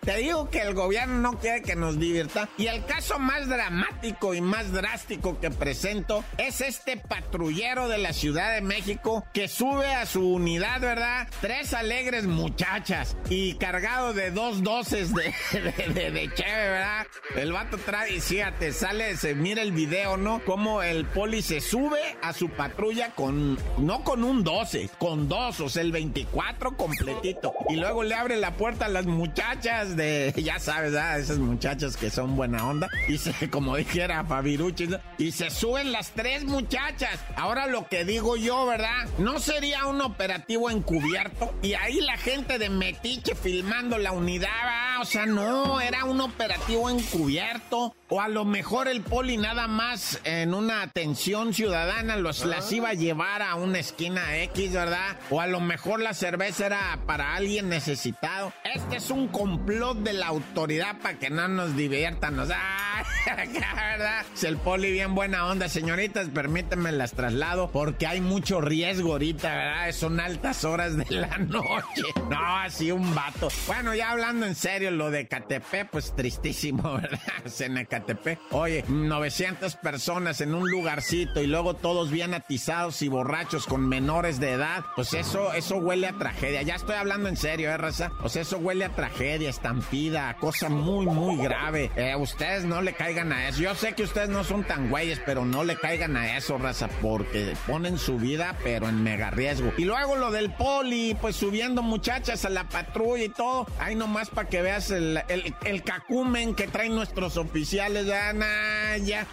Te 0.00 0.18
digo 0.18 0.50
que 0.50 0.60
el 0.60 0.74
gobierno 0.74 1.14
no 1.18 1.38
quiere 1.38 1.62
que 1.62 1.76
nos 1.76 1.98
divierta. 1.98 2.48
Y 2.58 2.66
el 2.66 2.84
caso 2.84 3.18
más 3.18 3.48
dramático 3.48 4.34
y 4.34 4.40
más 4.42 4.70
drástico 4.70 5.40
que 5.40 5.50
presento 5.50 6.24
es 6.36 6.60
este 6.60 6.98
patrullero 6.98 7.88
de 7.88 7.98
la 7.98 8.12
Ciudad 8.12 8.54
de 8.54 8.60
México 8.60 9.24
que 9.32 9.48
sube 9.48 9.94
a 9.94 10.04
su 10.04 10.34
unidad, 10.34 10.80
¿verdad? 10.80 11.28
Tres 11.40 11.72
alegres 11.72 12.26
muchachas 12.26 13.16
y 13.30 13.54
cargado 13.54 14.12
de 14.12 14.30
dos 14.30 14.62
doces 14.62 15.14
de, 15.14 15.34
de, 15.52 16.10
de, 16.10 16.30
¿verdad? 16.36 17.06
El 17.36 17.52
vato 17.52 17.78
trae, 17.78 18.14
y 18.14 18.20
fíjate, 18.20 18.72
sale, 18.72 19.16
se 19.16 19.34
mira 19.34 19.62
el 19.62 19.72
video, 19.72 20.16
¿no? 20.16 20.44
Como 20.44 20.82
el 20.82 21.06
poli 21.06 21.40
se 21.40 21.60
sube 21.60 22.00
a 22.20 22.32
su 22.34 22.50
patrulla 22.50 23.14
con, 23.14 23.58
no 23.78 24.04
con 24.04 24.22
un 24.22 24.44
12, 24.44 24.90
con 24.98 25.28
dos, 25.28 25.60
o 25.60 25.68
sea, 25.68 25.82
el 25.82 25.92
24 25.92 26.76
completito. 26.76 27.54
Y 27.70 27.76
luego 27.76 28.02
le 28.02 28.14
abre 28.14 28.36
la 28.36 28.52
puerta 28.52 28.86
a 28.86 28.88
las 28.94 29.06
muchachas 29.06 29.96
de, 29.96 30.32
ya 30.42 30.58
sabes, 30.58 30.92
¿verdad? 30.92 31.18
Esas 31.18 31.38
muchachas 31.38 31.96
que 31.96 32.10
son 32.10 32.36
buena 32.36 32.66
onda. 32.66 32.88
Y 33.08 33.18
se, 33.18 33.50
como 33.50 33.76
dijera 33.76 34.24
Fabiruchi, 34.24 34.88
y 35.18 35.32
se 35.32 35.50
suben 35.50 35.92
las 35.92 36.12
tres 36.12 36.44
muchachas. 36.44 37.18
Ahora 37.36 37.66
lo 37.66 37.88
que 37.88 38.04
digo 38.04 38.36
yo, 38.36 38.64
¿verdad? 38.66 39.06
No 39.18 39.40
sería 39.40 39.86
un 39.86 40.00
operativo 40.00 40.70
encubierto. 40.70 41.52
Y 41.60 41.74
ahí 41.74 42.00
la 42.00 42.16
gente 42.16 42.58
de 42.58 42.70
Metiche 42.70 43.34
filmando 43.34 43.98
la 43.98 44.12
unidad, 44.12 44.48
¿verdad? 44.62 45.02
O 45.02 45.04
sea, 45.04 45.26
no, 45.26 45.80
era 45.80 46.04
un 46.04 46.20
operativo 46.20 46.88
encubierto. 46.88 47.94
O 48.08 48.20
a 48.20 48.28
lo 48.28 48.44
mejor 48.44 48.86
el 48.86 49.00
poli 49.00 49.36
nada 49.36 49.66
más 49.66 50.20
en 50.24 50.54
una 50.54 50.82
atención 50.82 51.52
ciudadana 51.52 52.16
los 52.16 52.44
las 52.44 52.70
iba 52.70 52.90
a 52.90 52.94
llevar 52.94 53.42
a 53.42 53.56
una 53.56 53.80
esquina 53.80 54.36
X, 54.42 54.72
¿verdad? 54.72 55.16
O 55.30 55.40
a 55.40 55.46
lo 55.46 55.58
mejor 55.60 56.00
la 56.00 56.14
cerveza 56.14 56.66
era 56.66 56.98
para 57.06 57.34
alguien 57.34 57.68
necesitado. 57.68 58.52
Este 58.74 58.96
es 58.96 59.10
un 59.10 59.28
complot 59.28 59.98
de 59.98 60.12
la 60.14 60.26
autoridad 60.26 60.98
para 61.00 61.16
que 61.16 61.30
no 61.30 61.46
nos 61.46 61.76
diviertan. 61.76 62.36
O 62.40 62.44
sea, 62.44 63.04
¿verdad? 63.26 64.26
Es 64.34 64.42
el 64.42 64.56
poli 64.56 64.90
bien 64.90 65.14
buena 65.14 65.46
onda, 65.46 65.68
señoritas, 65.68 66.26
permítanme 66.28 66.90
las 66.90 67.12
traslado 67.12 67.70
porque 67.70 68.08
hay 68.08 68.20
mucho 68.20 68.60
riesgo 68.60 69.12
ahorita, 69.12 69.54
¿verdad? 69.54 69.92
Son 69.92 70.18
altas 70.18 70.64
horas 70.64 70.96
de 70.96 71.06
la 71.08 71.38
noche. 71.38 72.02
No, 72.28 72.56
así 72.58 72.90
un 72.90 73.14
vato. 73.14 73.48
Bueno, 73.68 73.94
ya 73.94 74.10
hablando 74.10 74.44
en 74.44 74.56
serio, 74.56 74.90
lo 74.90 75.12
de 75.12 75.28
KTP, 75.28 75.90
pues 75.92 76.14
tristísimo, 76.16 76.94
¿verdad? 77.00 77.20
En 77.60 77.78
Ecatepec. 77.78 78.40
Oye, 78.50 78.84
900 78.88 79.76
personas 79.76 80.40
en 80.40 80.52
un 80.52 80.68
lugarcito 80.68 81.40
y 81.40 81.46
luego 81.46 81.74
todos 81.74 82.10
bien 82.10 82.34
atizados 82.34 83.02
y 83.02 83.08
borrachos 83.08 83.66
con 83.66 83.88
menores 83.88 84.40
de 84.40 84.50
edad. 84.50 84.84
Pues 84.96 85.14
eso, 85.14 85.52
eso 85.52 85.76
huele 85.76 86.08
a 86.08 86.18
tragedia. 86.18 86.62
Ya 86.62 86.74
estoy 86.74 86.96
hablando 86.96 87.28
en 87.28 87.36
serio, 87.36 87.70
¿eh, 87.70 87.76
raza? 87.76 88.10
Sea, 88.26 88.42
eso 88.42 88.58
huele 88.64 88.86
a 88.86 88.88
tragedia. 88.88 89.50
Estampida, 89.50 90.34
cosa 90.40 90.68
muy, 90.68 91.06
muy 91.06 91.36
grave. 91.36 91.90
Eh, 91.96 92.16
ustedes 92.16 92.64
no 92.64 92.80
le 92.82 92.94
caigan 92.94 93.32
a 93.32 93.48
eso. 93.48 93.60
Yo 93.60 93.74
sé 93.74 93.92
que 93.92 94.02
ustedes 94.02 94.28
no 94.28 94.42
son 94.42 94.64
tan 94.64 94.88
güeyes, 94.88 95.20
pero 95.24 95.44
no 95.44 95.64
le 95.64 95.76
caigan 95.76 96.16
a 96.16 96.36
eso, 96.36 96.58
raza, 96.58 96.88
porque 97.02 97.54
ponen 97.66 97.98
su 97.98 98.18
vida, 98.18 98.56
pero 98.64 98.88
en 98.88 99.02
mega 99.02 99.30
riesgo. 99.30 99.72
Y 99.76 99.84
luego 99.84 100.16
lo 100.16 100.30
del 100.30 100.52
poli, 100.52 101.16
pues 101.20 101.36
subiendo 101.36 101.82
muchachas 101.82 102.44
a 102.44 102.50
la 102.50 102.64
patrulla 102.64 103.24
y 103.24 103.28
todo. 103.28 103.66
Ahí 103.78 103.94
nomás 103.94 104.30
para 104.30 104.48
que 104.48 104.62
veas 104.62 104.90
el, 104.90 105.22
el, 105.28 105.82
cacumen 105.82 106.54
que 106.54 106.66
traen 106.66 106.94
nuestros 106.94 107.36
oficiales. 107.36 108.10
Ana, 108.10 108.96
ya. 108.98 109.26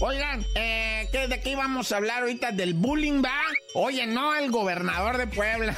Oigan, 0.00 0.46
eh, 0.54 1.08
¿de 1.12 1.40
qué 1.40 1.50
íbamos 1.50 1.92
a 1.92 1.98
hablar 1.98 2.22
ahorita? 2.22 2.52
¿Del 2.52 2.74
bullying, 2.74 3.22
va? 3.22 3.38
Oye, 3.74 4.06
no, 4.06 4.34
el 4.34 4.50
gobernador 4.50 5.18
de 5.18 5.26
Puebla. 5.26 5.76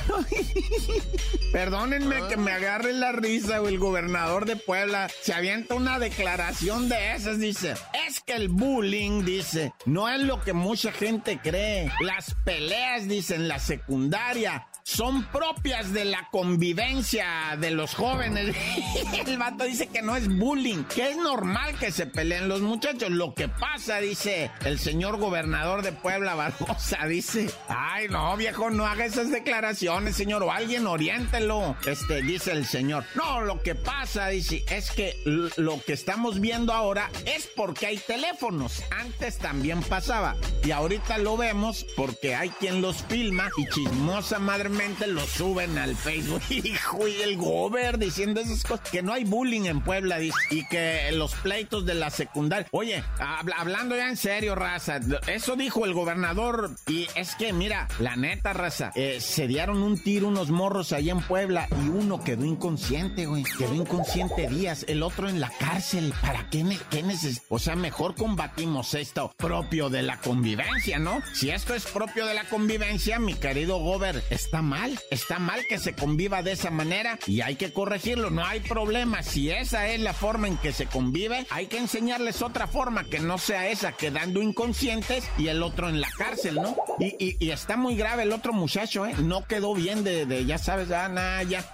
Perdónenme 1.53 2.29
que 2.29 2.37
me 2.37 2.53
agarre 2.53 2.93
la 2.93 3.13
risa, 3.13 3.61
o 3.61 3.69
el 3.69 3.79
gobernador 3.79 4.47
de 4.47 4.57
Puebla 4.57 5.11
se 5.21 5.35
avienta 5.35 5.75
una 5.75 5.99
declaración 5.99 6.89
de 6.89 7.15
esas, 7.15 7.39
dice, 7.39 7.75
es 8.07 8.21
que 8.21 8.35
el 8.35 8.49
bullying, 8.49 9.25
dice, 9.25 9.73
no 9.85 10.09
es 10.09 10.21
lo 10.21 10.41
que 10.41 10.53
mucha 10.53 10.93
gente 10.93 11.39
cree. 11.43 11.91
Las 12.01 12.35
peleas, 12.45 13.09
dice, 13.09 13.35
en 13.35 13.49
la 13.49 13.59
secundaria 13.59 14.67
son 14.85 15.25
propias 15.27 15.93
de 15.93 16.05
la 16.05 16.29
convivencia 16.31 17.57
de 17.59 17.71
los 17.71 17.95
jóvenes. 17.95 18.55
El 19.27 19.39
vato 19.39 19.65
dice 19.65 19.87
que 19.87 20.03
no 20.03 20.17
es 20.17 20.29
bullying, 20.29 20.85
que 20.85 21.11
es 21.11 21.17
normal 21.17 21.79
que 21.79 21.93
se 21.93 22.07
peleen 22.07 22.49
los 22.49 22.61
muchachos. 22.61 23.11
Lo 23.11 23.35
que 23.35 23.49
pasa, 23.49 23.99
dice 23.99 24.51
el 24.65 24.79
señor 24.79 25.19
gobernador 25.19 25.83
de 25.83 25.93
Puebla 25.93 26.35
Barbosa, 26.43 27.07
dice, 27.07 27.51
ay 27.69 28.09
no, 28.09 28.37
viejo, 28.37 28.71
no 28.71 28.87
haga 28.87 29.05
esas 29.05 29.31
declaraciones, 29.31 30.17
señor, 30.17 30.43
o 30.43 30.53
alguien 30.53 30.87
oriéntelo. 30.87 31.77
Este, 31.87 32.23
dice 32.23 32.53
el 32.53 32.67
señor. 32.67 33.05
No, 33.15 33.41
lo 33.41 33.63
que 33.63 33.75
pasa, 33.75 34.29
dice, 34.29 34.65
es 34.71 34.91
que 34.91 35.17
lo 35.57 35.81
que 35.83 35.93
estamos 35.93 36.41
viendo 36.41 36.73
ahora 36.73 37.11
es 37.27 37.49
porque 37.55 37.87
hay 37.87 37.99
teléfonos. 37.99 38.83
Antes 38.91 39.39
también 39.39 39.83
pasaba. 39.83 40.37
Y 40.65 40.71
ahorita 40.73 41.19
lo 41.19 41.37
vemos 41.37 41.87
porque 41.97 42.35
hay 42.35 42.51
quien 42.51 42.83
los 42.83 43.03
filma 43.05 43.51
y 43.57 43.69
chismosa 43.69 44.39
madre 44.39 44.72
lo 45.07 45.27
suben 45.27 45.77
al 45.79 45.97
Facebook. 45.97 46.43
Hijo, 46.51 47.07
y 47.07 47.23
el 47.23 47.37
gober 47.37 47.99
diciendo 47.99 48.41
esas 48.41 48.63
cosas. 48.63 48.89
Que 48.91 49.03
no 49.03 49.13
hay 49.13 49.25
bullying 49.25 49.67
en 49.67 49.83
Puebla, 49.83 50.19
y 50.23 50.67
que 50.69 51.11
los 51.13 51.35
pleitos 51.35 51.85
de 51.85 51.95
la 51.95 52.11
secundaria. 52.11 52.67
Oye, 52.71 53.03
hablando 53.19 53.97
ya 53.97 54.09
en 54.09 54.17
serio, 54.17 54.55
raza, 54.55 55.01
eso 55.27 55.57
dijo 55.57 55.85
el 55.85 55.95
gobernador. 55.95 56.71
Y 56.87 57.09
es 57.15 57.35
que, 57.35 57.53
mira, 57.53 57.89
la 57.99 58.17
neta, 58.17 58.53
raza, 58.53 58.93
eh, 58.95 59.19
se 59.21 59.47
dieron 59.47 59.83
un 59.83 60.03
tiro 60.03 60.29
unos 60.29 60.51
morros 60.51 60.93
allá 60.93 61.13
en 61.13 61.21
Puebla 61.21 61.69
y 61.71 61.89
uno 61.89 62.23
quedó 62.23 62.45
inconsciente, 62.45 63.27
güey. 63.27 63.45
Quedó 63.59 63.75
inconsciente 63.75 64.49
días, 64.49 64.85
el 64.89 65.03
otro 65.03 65.29
en 65.29 65.41
la 65.41 65.51
cárcel. 65.51 66.15
¿Para 66.23 66.49
qué, 66.51 66.65
qué 66.91 67.03
neces 67.03 67.43
O 67.49 67.59
sea, 67.59 67.77
mejor 67.77 68.15
combatimos 68.15 68.95
esto 68.95 69.33
propio 69.37 69.91
de 69.91 70.03
la 70.03 70.19
convivencia, 70.19 70.99
¿no? 70.99 71.21
Si 71.35 71.51
esto 71.51 71.75
es 71.75 71.85
propio 71.87 72.27
de 72.27 72.35
la 72.35 72.45
convivencia, 72.49 73.19
mi 73.19 73.35
querido 73.35 73.79
Gober, 73.79 74.23
está 74.31 74.62
mal, 74.63 74.99
está 75.11 75.39
mal 75.39 75.67
que 75.69 75.79
se 75.79 75.95
conviva 75.95 76.43
de 76.43 76.53
esa 76.53 76.71
manera 76.71 77.19
y 77.27 77.41
hay 77.43 77.57
que 77.57 77.73
corregirlo, 77.73 78.31
no 78.31 78.45
hay 78.45 78.61
problema. 78.61 79.23
Si 79.23 79.51
esa 79.51 79.89
es 79.89 80.01
la 80.01 80.15
forma 80.15 80.49
en 80.49 80.57
que 80.57 80.73
se 80.73 80.87
convive, 80.87 81.47
hay 81.51 81.67
que 81.67 81.79
enseñarles 81.79 82.43
otra 82.43 82.67
forma 82.67 83.05
que 83.05 83.21
no 83.21 83.39
sea 83.39 83.69
esa, 83.69 83.93
quedando 83.93 84.41
inconscientes 84.41 85.29
y 85.39 85.49
el 85.49 85.63
otro 85.63 85.89
en 85.89 86.01
la 86.01 86.09
cárcel, 86.17 86.55
¿no? 86.57 86.77
Y, 86.99 87.37
y, 87.39 87.51
está 87.51 87.77
muy 87.77 87.97
grave 87.97 88.23
el 88.23 88.33
otro 88.33 88.53
muchacho, 88.53 89.07
¿eh? 89.07 89.15
No 89.23 89.47
quedó 89.47 89.75
bien 89.75 90.05
de, 90.05 90.27
de 90.27 90.45
ya 90.47 90.59
sabes, 90.59 90.91
ah, 90.91 91.43
ya. 91.43 91.65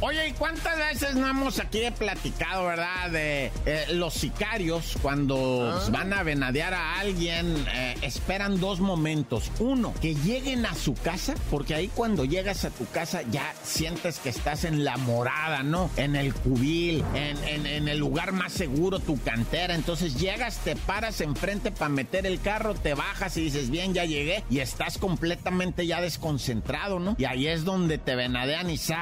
Oye, 0.00 0.28
¿y 0.28 0.32
cuántas 0.32 0.76
veces 0.76 1.14
no 1.14 1.26
hemos 1.26 1.58
aquí 1.58 1.80
platicado, 1.98 2.66
verdad? 2.66 3.10
De 3.10 3.50
eh, 3.64 3.86
los 3.92 4.14
sicarios 4.14 4.96
cuando 5.00 5.72
ah. 5.72 5.88
van 5.90 6.12
a 6.12 6.22
venadear 6.22 6.74
a 6.74 6.98
alguien, 7.00 7.66
eh, 7.72 7.96
esperan 8.02 8.60
dos 8.60 8.80
momentos. 8.80 9.50
Uno, 9.58 9.94
que 10.00 10.14
lleguen 10.14 10.66
a 10.66 10.74
su 10.74 10.94
casa, 10.94 11.25
porque 11.50 11.74
ahí 11.74 11.88
cuando 11.88 12.24
llegas 12.24 12.64
a 12.64 12.70
tu 12.70 12.86
casa 12.86 13.22
ya 13.30 13.54
sientes 13.62 14.18
que 14.18 14.28
estás 14.28 14.64
en 14.64 14.84
la 14.84 14.96
morada, 14.96 15.62
¿no? 15.62 15.90
En 15.96 16.16
el 16.16 16.34
cubil, 16.34 17.04
en, 17.14 17.66
en 17.66 17.88
el 17.88 17.98
lugar 17.98 18.32
más 18.32 18.52
seguro, 18.52 18.98
tu 18.98 19.20
cantera. 19.20 19.74
Entonces 19.74 20.18
llegas, 20.18 20.58
te 20.58 20.76
paras 20.76 21.20
enfrente 21.20 21.70
para 21.70 21.88
meter 21.88 22.26
el 22.26 22.40
carro, 22.40 22.74
te 22.74 22.94
bajas 22.94 23.36
y 23.36 23.42
dices, 23.42 23.70
bien, 23.70 23.94
ya 23.94 24.04
llegué. 24.04 24.44
Y 24.50 24.58
estás 24.58 24.98
completamente 24.98 25.86
ya 25.86 26.00
desconcentrado, 26.00 26.98
¿no? 26.98 27.16
Y 27.18 27.24
ahí 27.24 27.46
es 27.46 27.64
donde 27.64 27.98
te 27.98 28.14
venadean 28.14 28.70
y 28.70 28.78
salen 28.78 28.96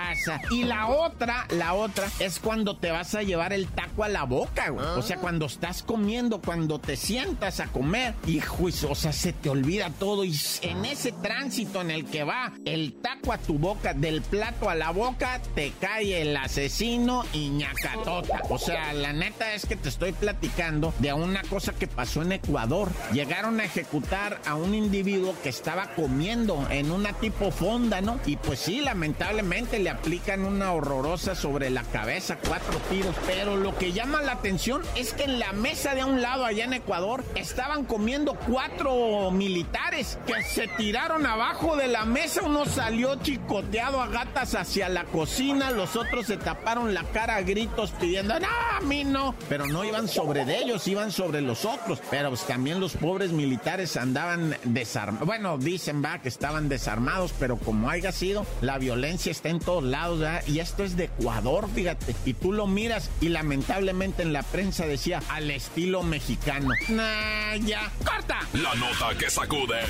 y 0.50 0.64
la 0.64 0.88
otra, 0.88 1.46
la 1.50 1.74
otra 1.74 2.08
es 2.18 2.38
cuando 2.38 2.76
te 2.76 2.90
vas 2.90 3.14
a 3.14 3.22
llevar 3.22 3.52
el 3.52 3.66
taco 3.68 4.04
a 4.04 4.08
la 4.08 4.24
boca, 4.24 4.70
güey. 4.70 4.84
O 4.84 5.02
sea, 5.02 5.18
cuando 5.18 5.46
estás 5.46 5.82
comiendo, 5.82 6.40
cuando 6.40 6.78
te 6.78 6.96
sientas 6.96 7.60
a 7.60 7.66
comer 7.66 8.14
y, 8.26 8.40
o 8.40 8.94
se 8.94 9.32
te 9.32 9.50
olvida 9.50 9.90
todo. 9.90 10.24
Y 10.24 10.34
en 10.62 10.84
ese 10.84 11.12
tránsito 11.12 11.80
en 11.80 11.90
el 11.90 12.04
que 12.06 12.13
va 12.22 12.52
el 12.64 12.92
taco 12.92 13.32
a 13.32 13.38
tu 13.38 13.58
boca, 13.58 13.94
del 13.94 14.22
plato 14.22 14.70
a 14.70 14.74
la 14.74 14.90
boca, 14.90 15.40
te 15.54 15.72
cae 15.80 16.22
el 16.22 16.36
asesino 16.36 17.24
y 17.32 17.48
ñacatota. 17.48 18.42
O 18.50 18.58
sea, 18.58 18.92
la 18.92 19.12
neta 19.12 19.54
es 19.54 19.66
que 19.66 19.76
te 19.76 19.88
estoy 19.88 20.12
platicando 20.12 20.94
de 20.98 21.12
una 21.12 21.42
cosa 21.42 21.72
que 21.72 21.88
pasó 21.88 22.22
en 22.22 22.32
Ecuador. 22.32 22.90
Llegaron 23.12 23.58
a 23.60 23.64
ejecutar 23.64 24.40
a 24.46 24.54
un 24.54 24.74
individuo 24.74 25.34
que 25.42 25.48
estaba 25.48 25.94
comiendo 25.94 26.66
en 26.70 26.90
una 26.90 27.12
tipo 27.14 27.50
fonda, 27.50 28.00
¿no? 28.00 28.20
Y 28.26 28.36
pues 28.36 28.60
sí, 28.60 28.80
lamentablemente 28.80 29.78
le 29.78 29.90
aplican 29.90 30.44
una 30.44 30.72
horrorosa 30.72 31.34
sobre 31.34 31.70
la 31.70 31.82
cabeza, 31.82 32.38
cuatro 32.46 32.78
tiros. 32.90 33.14
Pero 33.26 33.56
lo 33.56 33.76
que 33.76 33.92
llama 33.92 34.22
la 34.22 34.32
atención 34.32 34.82
es 34.96 35.14
que 35.14 35.24
en 35.24 35.38
la 35.38 35.52
mesa 35.52 35.94
de 35.94 36.04
un 36.04 36.20
lado 36.20 36.44
allá 36.44 36.64
en 36.64 36.74
Ecuador 36.74 37.24
estaban 37.34 37.84
comiendo 37.84 38.34
cuatro 38.34 39.30
militares 39.30 40.18
que 40.26 40.42
se 40.42 40.68
tiraron 40.68 41.26
abajo 41.26 41.76
de 41.76 41.88
la 41.88 42.03
mesa. 42.04 42.42
Uno 42.42 42.64
salió 42.66 43.16
chicoteado 43.16 44.00
a 44.00 44.08
gatas 44.08 44.54
hacia 44.54 44.88
la 44.88 45.04
cocina, 45.04 45.70
los 45.70 45.96
otros 45.96 46.26
se 46.26 46.36
taparon 46.36 46.94
la 46.94 47.04
cara 47.04 47.36
a 47.36 47.42
gritos 47.42 47.90
pidiendo, 47.92 48.38
no, 48.38 48.46
a 48.46 48.80
mí 48.80 49.04
no. 49.04 49.34
Pero 49.48 49.66
no 49.66 49.84
iban 49.84 50.08
sobre 50.08 50.44
de 50.44 50.58
ellos, 50.58 50.86
iban 50.88 51.12
sobre 51.12 51.40
los 51.40 51.64
otros. 51.64 52.00
Pero 52.10 52.30
pues, 52.30 52.42
también 52.46 52.80
los 52.80 52.92
pobres 52.92 53.32
militares 53.32 53.96
andaban 53.96 54.56
desarmados. 54.64 55.26
Bueno, 55.26 55.58
dicen, 55.58 56.02
va, 56.04 56.18
que 56.18 56.28
estaban 56.28 56.68
desarmados, 56.68 57.32
pero 57.38 57.56
como 57.56 57.90
haya 57.90 58.12
sido, 58.12 58.46
la 58.60 58.78
violencia 58.78 59.30
está 59.30 59.48
en 59.48 59.60
todos 59.60 59.84
lados, 59.84 60.24
Y 60.46 60.58
esto 60.58 60.84
es 60.84 60.96
de 60.96 61.04
Ecuador, 61.04 61.68
fíjate. 61.74 62.14
Y 62.24 62.34
tú 62.34 62.52
lo 62.52 62.66
miras 62.66 63.10
y 63.20 63.28
lamentablemente 63.28 64.22
en 64.22 64.32
la 64.32 64.42
prensa 64.42 64.86
decía 64.86 65.22
al 65.28 65.50
estilo 65.50 66.02
mexicano. 66.02 66.70
Nah, 66.88 67.56
ya, 67.56 67.90
corta. 68.04 68.40
La 68.52 68.74
nota 68.74 69.16
que 69.18 69.30
sacude. 69.30 69.80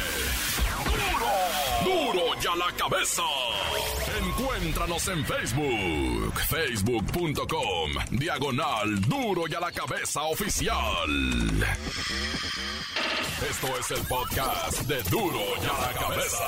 ¡Duro! 0.85 1.27
¡Duro 1.85 2.04
ya 2.41 2.55
la 2.57 2.71
cabeza! 2.77 3.23
Encuéntranos 4.19 5.09
en 5.09 5.25
Facebook, 5.25 6.35
facebook.com, 6.49 7.91
diagonal 8.11 9.01
Duro 9.09 9.45
y 9.49 9.55
a 9.55 9.61
la 9.61 9.73
cabeza 9.73 10.23
oficial. 10.23 11.09
Esto 13.51 13.79
es 13.79 13.91
el 13.91 14.07
podcast 14.07 14.83
de 14.83 15.03
Duro 15.05 15.41
y 15.63 15.67
a 15.67 15.81
la 15.81 15.93
cabeza. 15.99 16.45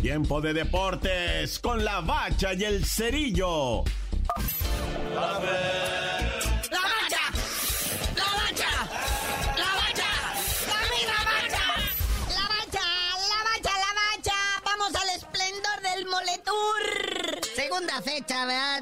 Tiempo 0.00 0.40
de 0.40 0.54
deportes 0.54 1.58
con 1.58 1.84
la 1.84 2.00
bacha 2.00 2.54
y 2.54 2.64
el 2.64 2.84
cerillo. 2.84 3.84
La 5.14 5.38
segunda 17.80 18.02
fecha. 18.02 18.20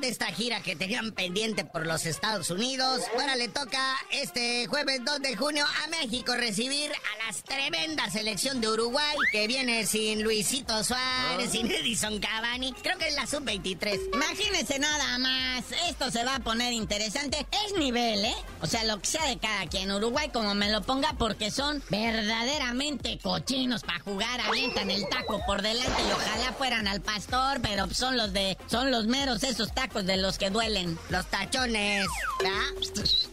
De 0.01 0.09
esta 0.09 0.27
gira 0.27 0.61
que 0.63 0.77
tenían 0.77 1.13
pendiente 1.13 1.65
por 1.65 1.87
los 1.87 2.07
Estados 2.07 2.51
Unidos. 2.51 3.03
Ahora 3.19 3.37
le 3.37 3.49
toca 3.49 3.97
este 4.13 4.67
jueves 4.67 5.05
2 5.05 5.21
de 5.21 5.37
junio 5.37 5.65
a 5.85 5.89
México 5.89 6.35
recibir 6.35 6.91
a 6.93 7.27
las 7.27 7.43
tremenda 7.43 8.09
selección 8.11 8.61
de 8.61 8.69
Uruguay 8.69 9.17
que 9.33 9.47
viene 9.47 9.87
sin 9.87 10.23
Luisito 10.23 10.85
Suárez, 10.85 11.51
sin 11.51 11.71
Edison 11.71 12.19
Cavani. 12.21 12.73
Creo 12.73 12.99
que 12.99 13.09
es 13.09 13.15
la 13.15 13.27
sub-23. 13.27 14.15
Imagínense 14.15 14.79
nada 14.79 15.19
más. 15.19 15.65
Esto 15.89 16.11
se 16.11 16.25
va 16.25 16.37
a 16.37 16.41
poner 16.41 16.73
interesante. 16.73 17.47
Es 17.67 17.79
nivel, 17.79 18.25
¿eh? 18.25 18.37
O 18.61 18.67
sea, 18.67 18.85
lo 18.85 19.01
que 19.01 19.07
sea 19.07 19.25
de 19.27 19.39
cada 19.39 19.67
quien. 19.67 19.91
Uruguay, 19.91 20.31
como 20.33 20.55
me 20.55 20.71
lo 20.71 20.83
ponga, 20.83 21.15
porque 21.19 21.51
son 21.51 21.83
verdaderamente 21.91 23.19
cochinos 23.19 23.83
para 23.83 24.01
jugar. 24.01 24.41
Avientan 24.43 24.91
el 24.91 25.09
taco 25.09 25.41
por 25.47 25.63
delante 25.63 26.03
y 26.09 26.13
ojalá 26.13 26.53
fueran 26.53 26.87
al 26.87 27.01
pastor, 27.01 27.61
pero 27.63 27.89
son 27.93 28.17
los 28.17 28.33
de. 28.33 28.57
Los 28.91 29.07
meros 29.07 29.43
esos 29.43 29.75
tacos 29.75 30.05
de 30.07 30.17
los 30.17 30.39
que 30.39 30.51
duelen. 30.51 30.99
Los 31.09 31.27
tachones. 31.27 32.07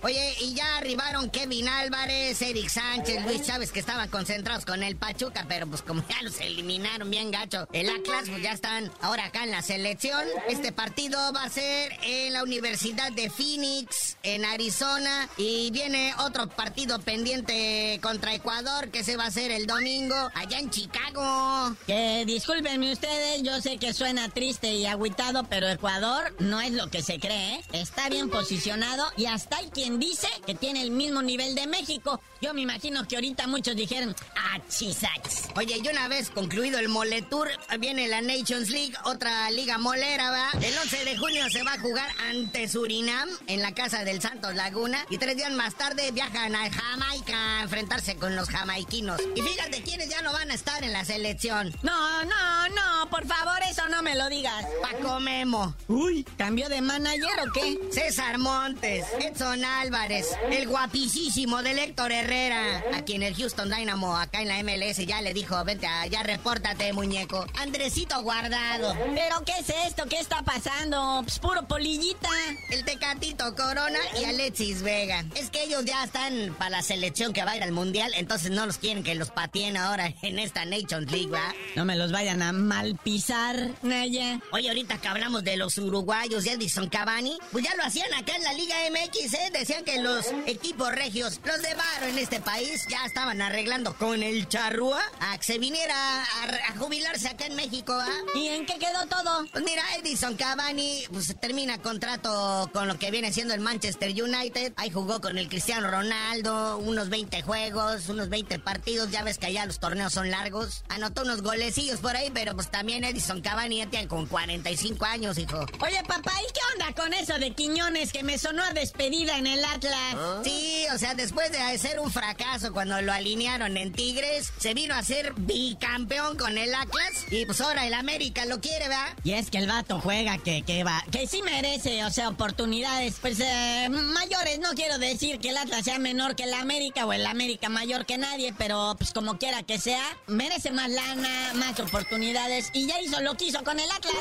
Oye, 0.01 0.35
y 0.41 0.53
ya 0.53 0.77
arribaron 0.77 1.29
Kevin 1.29 1.67
Álvarez, 1.67 2.41
Eric 2.41 2.69
Sánchez, 2.69 3.25
Luis 3.25 3.41
Chávez, 3.43 3.71
que 3.71 3.79
estaban 3.79 4.09
concentrados 4.09 4.65
con 4.65 4.83
el 4.83 4.95
Pachuca, 4.95 5.45
pero 5.47 5.65
pues 5.67 5.81
como 5.81 6.03
ya 6.07 6.21
los 6.21 6.39
eliminaron 6.41 7.09
bien 7.09 7.31
gacho, 7.31 7.67
el 7.73 7.89
Atlas, 7.89 8.25
pues 8.29 8.43
ya 8.43 8.51
están 8.51 8.91
ahora 9.01 9.25
acá 9.25 9.43
en 9.43 9.51
la 9.51 9.61
selección. 9.61 10.21
Este 10.47 10.71
partido 10.71 11.17
va 11.33 11.43
a 11.43 11.49
ser 11.49 11.91
en 12.03 12.33
la 12.33 12.43
Universidad 12.43 13.11
de 13.13 13.29
Phoenix, 13.29 14.17
en 14.21 14.45
Arizona, 14.45 15.27
y 15.37 15.71
viene 15.71 16.13
otro 16.19 16.47
partido 16.49 16.99
pendiente 16.99 17.99
contra 18.01 18.33
Ecuador, 18.33 18.89
que 18.89 19.03
se 19.03 19.17
va 19.17 19.23
a 19.25 19.27
hacer 19.27 19.51
el 19.51 19.65
domingo, 19.65 20.15
allá 20.35 20.59
en 20.59 20.69
Chicago. 20.69 21.75
Que 21.87 22.25
discúlpenme 22.25 22.91
ustedes, 22.91 23.41
yo 23.41 23.59
sé 23.61 23.77
que 23.77 23.93
suena 23.93 24.29
triste 24.29 24.73
y 24.73 24.85
agüitado, 24.85 25.44
pero 25.49 25.67
Ecuador 25.67 26.35
no 26.39 26.61
es 26.61 26.71
lo 26.71 26.89
que 26.89 27.01
se 27.01 27.19
cree, 27.19 27.55
¿eh? 27.55 27.63
Está 27.73 28.09
bien 28.09 28.29
posicionado 28.29 29.05
y 29.17 29.25
hasta 29.25 29.57
hay 29.57 29.67
quien 29.69 29.99
dice 29.99 30.27
que 30.45 30.55
tiene 30.55 30.81
el 30.81 30.91
mismo 30.91 31.21
nivel 31.21 31.55
de 31.55 31.67
México. 31.67 32.21
Yo 32.41 32.53
me 32.53 32.61
imagino 32.61 33.07
que 33.07 33.15
ahorita 33.15 33.47
muchos 33.47 33.75
dijeron, 33.75 34.15
ah, 34.35 34.59
chisach. 34.69 35.55
Oye, 35.55 35.81
y 35.83 35.87
una 35.87 36.07
vez 36.07 36.29
concluido 36.29 36.79
el 36.79 36.89
Mole 36.89 37.21
Tour, 37.23 37.49
viene 37.79 38.07
la 38.07 38.21
Nations 38.21 38.69
League, 38.69 38.93
otra 39.05 39.49
liga 39.51 39.77
molera, 39.77 40.31
¿va? 40.31 40.49
El 40.61 40.77
11 40.77 41.05
de 41.05 41.17
junio 41.17 41.49
se 41.49 41.63
va 41.63 41.73
a 41.73 41.79
jugar 41.79 42.09
ante 42.29 42.67
Surinam 42.67 43.29
en 43.47 43.61
la 43.61 43.73
casa 43.73 44.03
del 44.03 44.21
Santos 44.21 44.55
Laguna 44.55 45.05
y 45.09 45.17
tres 45.17 45.37
días 45.37 45.51
más 45.51 45.75
tarde 45.75 46.11
viajan 46.11 46.55
a 46.55 46.69
Jamaica 46.71 47.59
a 47.59 47.63
enfrentarse 47.63 48.15
con 48.17 48.35
los 48.35 48.49
jamaiquinos. 48.49 49.21
Y 49.35 49.41
fíjate 49.41 49.81
quiénes 49.81 50.09
ya 50.09 50.21
no 50.21 50.33
van 50.33 50.51
a 50.51 50.53
estar 50.53 50.83
en 50.83 50.93
la 50.93 51.05
selección. 51.05 51.73
No, 51.83 52.23
no, 52.25 52.69
no, 52.69 53.09
por 53.09 53.25
favor, 53.25 53.57
eso 53.69 53.87
no 53.89 54.01
me 54.01 54.15
lo 54.15 54.29
digas. 54.29 54.65
Paco 54.81 55.19
Memo. 55.25 55.75
Uy, 55.87 56.23
¿cambió 56.37 56.69
de 56.69 56.81
manager 56.81 57.39
o 57.47 57.51
qué? 57.51 57.79
César 57.91 58.37
Montes, 58.37 59.05
Edson 59.19 59.65
Álvarez, 59.65 60.27
el 60.51 60.67
guapísimo 60.67 61.63
del 61.63 61.79
Héctor 61.79 62.11
Herrera, 62.11 62.83
a 62.93 63.01
quien 63.01 63.23
el 63.23 63.35
Houston 63.35 63.71
Dynamo 63.71 64.15
acá 64.15 64.43
en 64.43 64.49
la 64.49 64.63
MLS 64.63 64.97
ya 64.97 65.21
le 65.21 65.33
dijo, 65.33 65.61
vente 65.63 65.87
allá, 65.87 66.21
repórtate, 66.21 66.93
muñeco. 66.93 67.43
Andresito 67.55 68.21
Guardado. 68.21 68.95
¿Pero 69.15 69.43
qué 69.45 69.53
es 69.59 69.73
esto? 69.87 70.05
¿Qué 70.07 70.19
está 70.19 70.43
pasando? 70.43 71.21
Pues 71.23 71.39
puro 71.39 71.67
polillita. 71.67 72.29
El 72.69 72.85
Tecatito 72.85 73.55
Corona 73.55 73.99
y 74.21 74.25
Alexis 74.25 74.83
Vega. 74.83 75.25
Es 75.35 75.49
que 75.49 75.63
ellos 75.63 75.85
ya 75.85 76.03
están 76.03 76.55
para 76.59 76.69
la 76.69 76.81
selección 76.83 77.33
que 77.33 77.43
va 77.43 77.51
a 77.51 77.57
ir 77.57 77.63
al 77.63 77.71
Mundial, 77.71 78.11
entonces 78.15 78.51
no 78.51 78.67
los 78.67 78.77
quieren 78.77 79.03
que 79.03 79.15
los 79.15 79.31
pateen 79.31 79.75
ahora 79.75 80.13
en 80.21 80.37
esta 80.37 80.65
Nations 80.65 81.11
League, 81.11 81.31
¿va? 81.31 81.55
No 81.75 81.83
me 81.83 81.95
los 81.95 82.11
vayan 82.11 82.43
a 82.43 82.51
mal 82.51 82.95
pisar, 83.03 83.71
Naya. 83.81 84.39
Oye, 84.51 84.69
ahorita 84.69 84.99
que 84.99 85.07
hablamos 85.15 85.45
de 85.45 85.55
los 85.55 85.77
uruguayos 85.77 86.45
y 86.45 86.49
Edison 86.49 86.89
Cavani, 86.89 87.37
pues 87.53 87.63
ya 87.63 87.73
lo 87.75 87.83
hacían 87.83 88.13
acá 88.15 88.35
en 88.35 88.43
la 88.43 88.51
Liga 88.51 88.75
MX, 88.91 89.33
¿eh? 89.33 89.49
Decían 89.53 89.85
que 89.85 90.01
los 90.01 90.25
equipos 90.45 90.91
regios, 90.91 91.39
los 91.45 91.61
de 91.61 91.73
Baro 91.73 92.07
en 92.07 92.17
este 92.17 92.41
país, 92.41 92.85
ya 92.89 93.05
estaban 93.05 93.41
arreglando 93.41 93.95
con 93.95 94.21
el 94.21 94.49
charrúa 94.49 95.01
a 95.21 95.37
que 95.37 95.43
se 95.45 95.57
viniera 95.57 95.95
a, 96.21 96.77
jubilarse 96.77 97.29
acá 97.29 97.45
en 97.45 97.55
México, 97.55 97.93
¿ah? 97.93 98.09
¿Y 98.33 98.49
en 98.49 98.65
qué 98.65 98.77
quedó 98.77 99.05
todo? 99.07 99.45
Pues 99.53 99.63
mira, 99.63 99.83
Edison 99.97 100.35
Cavani, 100.35 101.05
pues 101.09 101.33
termina 101.39 101.77
contrato 101.77 102.69
con 102.73 102.89
lo 102.89 102.99
que 102.99 103.09
viene 103.09 103.31
siendo 103.31 103.53
el 103.53 103.61
Manchester 103.61 104.11
United. 104.21 104.73
Ahí 104.75 104.91
jugó 104.91 105.21
con 105.21 105.37
el 105.37 105.47
Cristiano 105.47 105.89
Ronaldo, 105.89 106.77
unos 106.79 107.07
20 107.07 107.41
juegos, 107.41 108.09
unos 108.09 108.27
20 108.27 108.59
partidos. 108.59 109.11
Ya 109.11 109.23
ves 109.23 109.37
que 109.37 109.45
allá 109.45 109.65
los 109.65 109.79
torneos 109.79 110.11
son 110.11 110.29
largos. 110.29 110.83
Anotó 110.89 111.21
unos 111.21 111.41
golecillos 111.41 112.01
por 112.01 112.17
ahí, 112.17 112.29
pero 112.33 112.53
pues 112.53 112.69
también 112.69 113.05
Edison 113.05 113.39
Cavani 113.39 113.77
ya 113.77 113.89
tiene 113.89 114.09
con 114.09 114.25
45 114.25 115.04
años, 115.05 115.37
hijo. 115.37 115.65
Oye, 115.79 116.01
papá, 116.07 116.33
¿y 116.41 116.53
qué 116.53 116.59
onda 116.73 116.93
con 116.93 117.13
eso 117.13 117.37
de 117.37 117.51
Quiñones 117.51 118.11
que 118.11 118.23
me 118.23 118.37
sonó 118.37 118.63
a 118.63 118.73
despedida 118.73 119.37
en 119.37 119.47
el 119.47 119.63
Atlas? 119.63 120.15
Sí, 120.43 120.85
o 120.93 120.97
sea, 120.97 121.15
después 121.15 121.51
de 121.51 121.77
ser 121.77 121.99
un 121.99 122.11
fracaso 122.11 122.73
cuando 122.73 123.01
lo 123.01 123.13
alinearon 123.13 123.77
en 123.77 123.91
Tigres, 123.91 124.51
se 124.57 124.73
vino 124.73 124.95
a 124.95 125.03
ser 125.03 125.33
bicampeón 125.35 126.37
con 126.37 126.57
el 126.57 126.73
Atlas 126.73 127.25
y 127.31 127.45
pues 127.45 127.61
ahora 127.61 127.85
el 127.87 127.93
América 127.93 128.45
lo 128.45 128.59
quiere, 128.61 128.87
¿verdad? 128.87 129.13
Y 129.23 129.33
es 129.33 129.49
que 129.49 129.57
el 129.57 129.67
vato 129.67 129.99
juega 129.99 130.37
que, 130.37 130.63
que 130.63 130.83
va, 130.83 131.03
que 131.11 131.27
sí 131.27 131.41
merece, 131.41 132.03
o 132.05 132.09
sea, 132.09 132.29
oportunidades, 132.29 133.15
pues 133.21 133.39
eh, 133.39 133.87
mayores. 133.89 134.59
No 134.59 134.69
quiero 134.73 134.97
decir 134.97 135.39
que 135.39 135.49
el 135.49 135.57
Atlas 135.57 135.85
sea 135.85 135.99
menor 135.99 136.35
que 136.35 136.43
el 136.43 136.53
América 136.53 137.05
o 137.05 137.13
el 137.13 137.25
América 137.25 137.69
mayor 137.69 138.05
que 138.05 138.17
nadie, 138.17 138.53
pero 138.57 138.95
pues 138.97 139.13
como 139.13 139.37
quiera 139.37 139.63
que 139.63 139.79
sea, 139.79 140.03
merece 140.27 140.71
más 140.71 140.89
lana, 140.89 141.53
más 141.55 141.79
oportunidades 141.79 142.69
y 142.73 142.87
ya 142.87 142.99
hizo 143.01 143.21
lo 143.21 143.35
que 143.35 143.45
hizo 143.45 143.63
con 143.63 143.79
el 143.79 143.89
Atlas. 143.91 144.15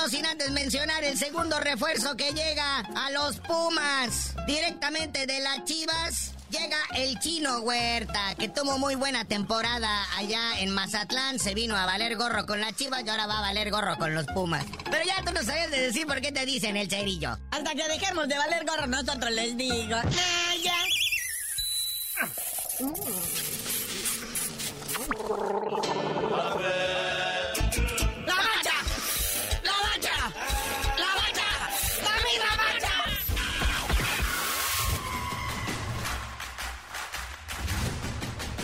No 0.00 0.08
sin 0.08 0.24
antes 0.24 0.50
mencionar 0.50 1.04
el 1.04 1.18
segundo 1.18 1.60
refuerzo 1.60 2.16
que 2.16 2.32
llega 2.32 2.78
a 2.78 3.10
los 3.10 3.38
Pumas, 3.40 4.34
directamente 4.46 5.26
de 5.26 5.40
las 5.40 5.64
Chivas. 5.64 6.32
Llega 6.48 6.78
el 6.96 7.18
chino 7.20 7.60
Huerta, 7.60 8.34
que 8.38 8.48
tuvo 8.48 8.78
muy 8.78 8.94
buena 8.94 9.24
temporada 9.26 10.04
allá 10.16 10.58
en 10.58 10.70
Mazatlán. 10.70 11.38
Se 11.38 11.54
vino 11.54 11.76
a 11.76 11.84
valer 11.86 12.16
gorro 12.16 12.46
con 12.46 12.60
la 12.60 12.72
chivas 12.72 13.04
y 13.04 13.08
ahora 13.08 13.26
va 13.26 13.38
a 13.38 13.42
valer 13.42 13.70
gorro 13.70 13.96
con 13.98 14.14
los 14.14 14.26
Pumas. 14.26 14.64
Pero 14.90 15.04
ya 15.04 15.22
tú 15.22 15.32
no 15.32 15.42
sabes 15.42 15.70
de 15.70 15.80
decir 15.80 16.06
por 16.06 16.20
qué 16.20 16.32
te 16.32 16.46
dicen 16.46 16.76
el 16.76 16.88
cerillo. 16.88 17.38
Hasta 17.50 17.74
que 17.74 17.86
dejemos 17.86 18.26
de 18.26 18.38
valer 18.38 18.64
gorro, 18.64 18.86
nosotros 18.86 19.30
les 19.30 19.56
digo. 19.56 19.96
Ah, 19.96 20.54
ya. 20.64 20.74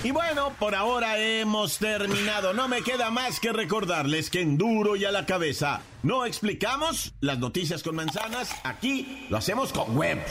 Y 0.07 0.13
bueno, 0.13 0.53
por 0.61 0.77
ahora 0.77 1.19
hemos 1.19 1.79
terminado. 1.79 2.55
No 2.55 2.69
me 2.69 2.83
queda 2.83 3.11
más 3.11 3.41
que 3.41 3.53
recordarles 3.53 4.31
que 4.31 4.41
en 4.41 4.57
duro 4.57 4.95
y 4.95 5.05
a 5.05 5.11
la 5.11 5.27
cabeza 5.27 5.81
no 6.05 6.25
explicamos 6.25 7.13
las 7.19 7.41
noticias 7.41 7.83
con 7.83 7.97
manzanas. 7.97 8.55
Aquí 8.63 9.27
lo 9.31 9.37
hacemos 9.37 9.73
con 9.73 9.99
huevos. 9.99 10.31